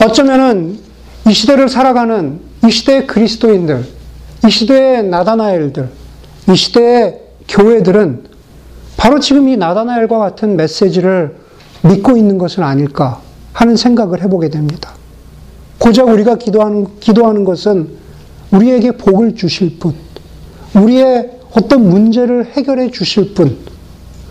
어쩌면은 0.05 0.79
이 1.27 1.33
시대를 1.33 1.69
살아가는 1.69 2.41
이 2.67 2.71
시대의 2.71 3.07
그리스도인들, 3.07 3.87
이 4.47 4.51
시대의 4.51 5.05
나다나엘들, 5.05 5.89
이 6.51 6.57
시대의 6.57 7.21
교회들은 7.49 8.25
바로 8.97 9.21
지금 9.21 9.49
이 9.49 9.57
나다나엘과 9.57 10.19
같은 10.19 10.57
메시지를 10.57 11.37
믿고 11.83 12.17
있는 12.17 12.39
것은 12.39 12.63
아닐까 12.63 13.21
하는 13.53 13.77
생각을 13.77 14.23
해보게 14.23 14.49
됩니다. 14.49 14.93
고작 15.79 16.09
우리가 16.09 16.37
기도하는, 16.37 16.87
기도하는 17.01 17.45
것은 17.45 18.04
우리에게 18.55 18.93
복을 18.93 19.35
주실 19.35 19.79
분, 19.79 19.95
우리의 20.75 21.31
어떤 21.53 21.89
문제를 21.89 22.53
해결해 22.53 22.91
주실 22.91 23.35
분, 23.35 23.59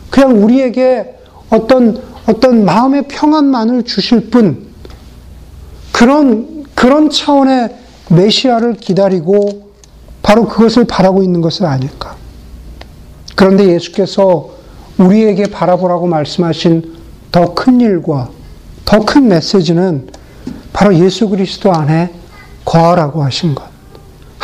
그냥 0.10 0.44
우리에게 0.44 1.16
어떤, 1.50 2.02
어떤 2.28 2.66
마음의 2.66 3.08
평안만을 3.08 3.84
주실 3.84 4.30
분, 4.30 4.68
그런, 5.92 6.64
그런 6.74 7.10
차원의 7.10 7.76
메시아를 8.10 8.76
기다리고 8.76 9.72
바로 10.22 10.48
그것을 10.48 10.86
바라고 10.86 11.24
있는 11.24 11.42
것은 11.42 11.66
아닐까. 11.66 12.16
그런데 13.36 13.68
예수께서 13.70 14.52
우리에게 14.98 15.48
바라보라고 15.48 16.08
말씀하신 16.08 16.94
더 17.32 17.56
큰 17.56 17.82
일과 17.82 18.30
더 18.86 19.00
큰 19.00 19.28
메시지는 19.28 20.10
바로 20.72 20.96
예수 20.96 21.30
그리스도 21.30 21.74
안에 21.74 22.14
거하라고 22.64 23.24
하신 23.24 23.56
것. 23.56 23.73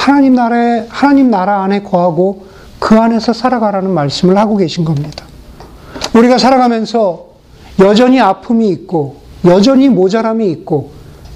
하나님 0.09 0.33
나라에, 0.33 0.87
하나님 0.89 1.29
나라 1.29 1.61
안에 1.61 1.83
거하고 1.83 2.47
그 2.79 2.95
안에서 2.95 3.31
살아가라는 3.31 3.91
말씀을 3.91 4.39
하고 4.39 4.57
계신 4.57 4.83
겁니다. 4.83 5.23
우리가 6.15 6.39
살아가면서 6.39 7.27
여전히 7.77 8.19
아픔이 8.19 8.69
있고, 8.69 9.17
여전히 9.45 9.87
모자람이 9.87 10.49
있고, 10.49 10.89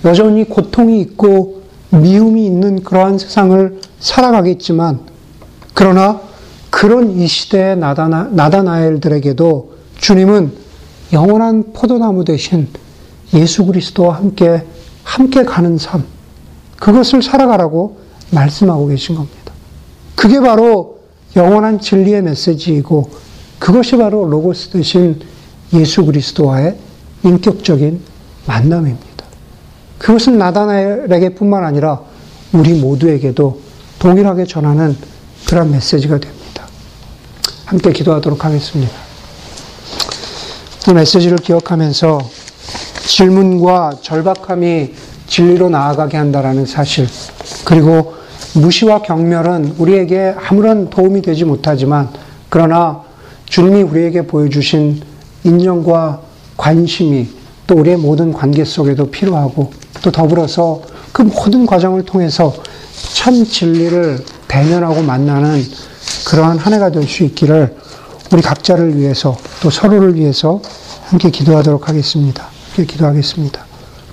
여전히 0.06 0.50
고통이 0.50 1.00
있고, 1.02 1.62
미움이 1.92 2.44
있는 2.48 2.84
그러한 2.84 3.20
세상을 3.20 3.80
살아가겠지만, 4.00 5.02
그러나 5.76 6.20
그런 6.72 7.12
이 7.12 7.28
시대의 7.28 7.78
나다나, 7.78 8.30
나다나엘들에게도 8.32 9.74
주님은 10.00 10.52
영원한 11.14 11.74
포도나무 11.74 12.26
대신 12.26 12.68
예수 13.36 13.68
그리스도와 13.68 14.16
함께, 14.16 14.66
함께 15.04 15.44
가는 15.44 15.78
삶, 15.78 16.04
그것을 16.80 17.22
살아가라고 17.22 18.03
말씀하고 18.34 18.88
계신 18.88 19.16
겁니다. 19.16 19.54
그게 20.16 20.40
바로 20.40 21.00
영원한 21.36 21.80
진리의 21.80 22.22
메시지이고 22.24 23.10
그것이 23.60 23.98
바로 23.98 24.26
로고스 24.26 24.70
대신 24.70 25.20
예수 25.74 26.06
그리스도와의 26.06 26.78
인격적인 27.24 28.02
만남입니다. 28.46 29.26
그것은 29.98 30.38
나다나엘에게 30.38 31.30
뿐만 31.36 31.64
아니라 31.64 32.02
우리 32.52 32.74
모두에게도 32.74 33.62
동일하게 34.00 34.46
전하는 34.46 34.96
그런 35.48 35.72
메시지가 35.72 36.20
됩니다. 36.20 36.68
함께 37.66 37.92
기도하도록 37.92 38.44
하겠습니다. 38.44 38.92
이 40.90 40.94
메시지를 40.94 41.38
기억하면서 41.38 42.20
질문과 43.06 44.00
절박함이 44.02 44.94
진리로 45.28 45.70
나아가게 45.70 46.18
한다라는 46.18 46.66
사실, 46.66 47.08
그리고 47.64 48.16
무시와 48.54 49.02
경멸은 49.02 49.76
우리에게 49.78 50.36
아무런 50.38 50.90
도움이 50.90 51.22
되지 51.22 51.46
못하지만 51.46 52.10
그러나 52.50 53.02
주님이 53.46 53.82
우리에게 53.84 54.28
보여주신 54.28 55.02
인정과 55.44 56.22
관심이 56.58 57.28
또 57.66 57.76
우리의 57.76 57.98
모든 57.98 58.32
관계 58.32 58.64
속에도 58.64 59.10
필요하고 59.10 59.72
또 60.02 60.12
더불어서 60.12 60.82
그 61.12 61.22
모든 61.24 61.66
과정을 61.66 62.04
통해서 62.04 62.54
참 63.14 63.44
진리를 63.44 64.20
대면하고 64.48 65.02
만나는 65.02 65.64
그러한 66.26 66.58
한 66.58 66.74
해가 66.74 66.92
될 66.92 67.08
수 67.08 67.24
있기를 67.24 67.76
우리 68.32 68.42
각자를 68.42 68.98
위해서 68.98 69.38
또 69.62 69.70
서로를 69.70 70.16
위해서 70.16 70.62
함께 71.06 71.30
기도하도록 71.30 71.88
하겠습니다. 71.88 72.48
함께 72.68 72.86
기도하겠습니다. 72.92 73.73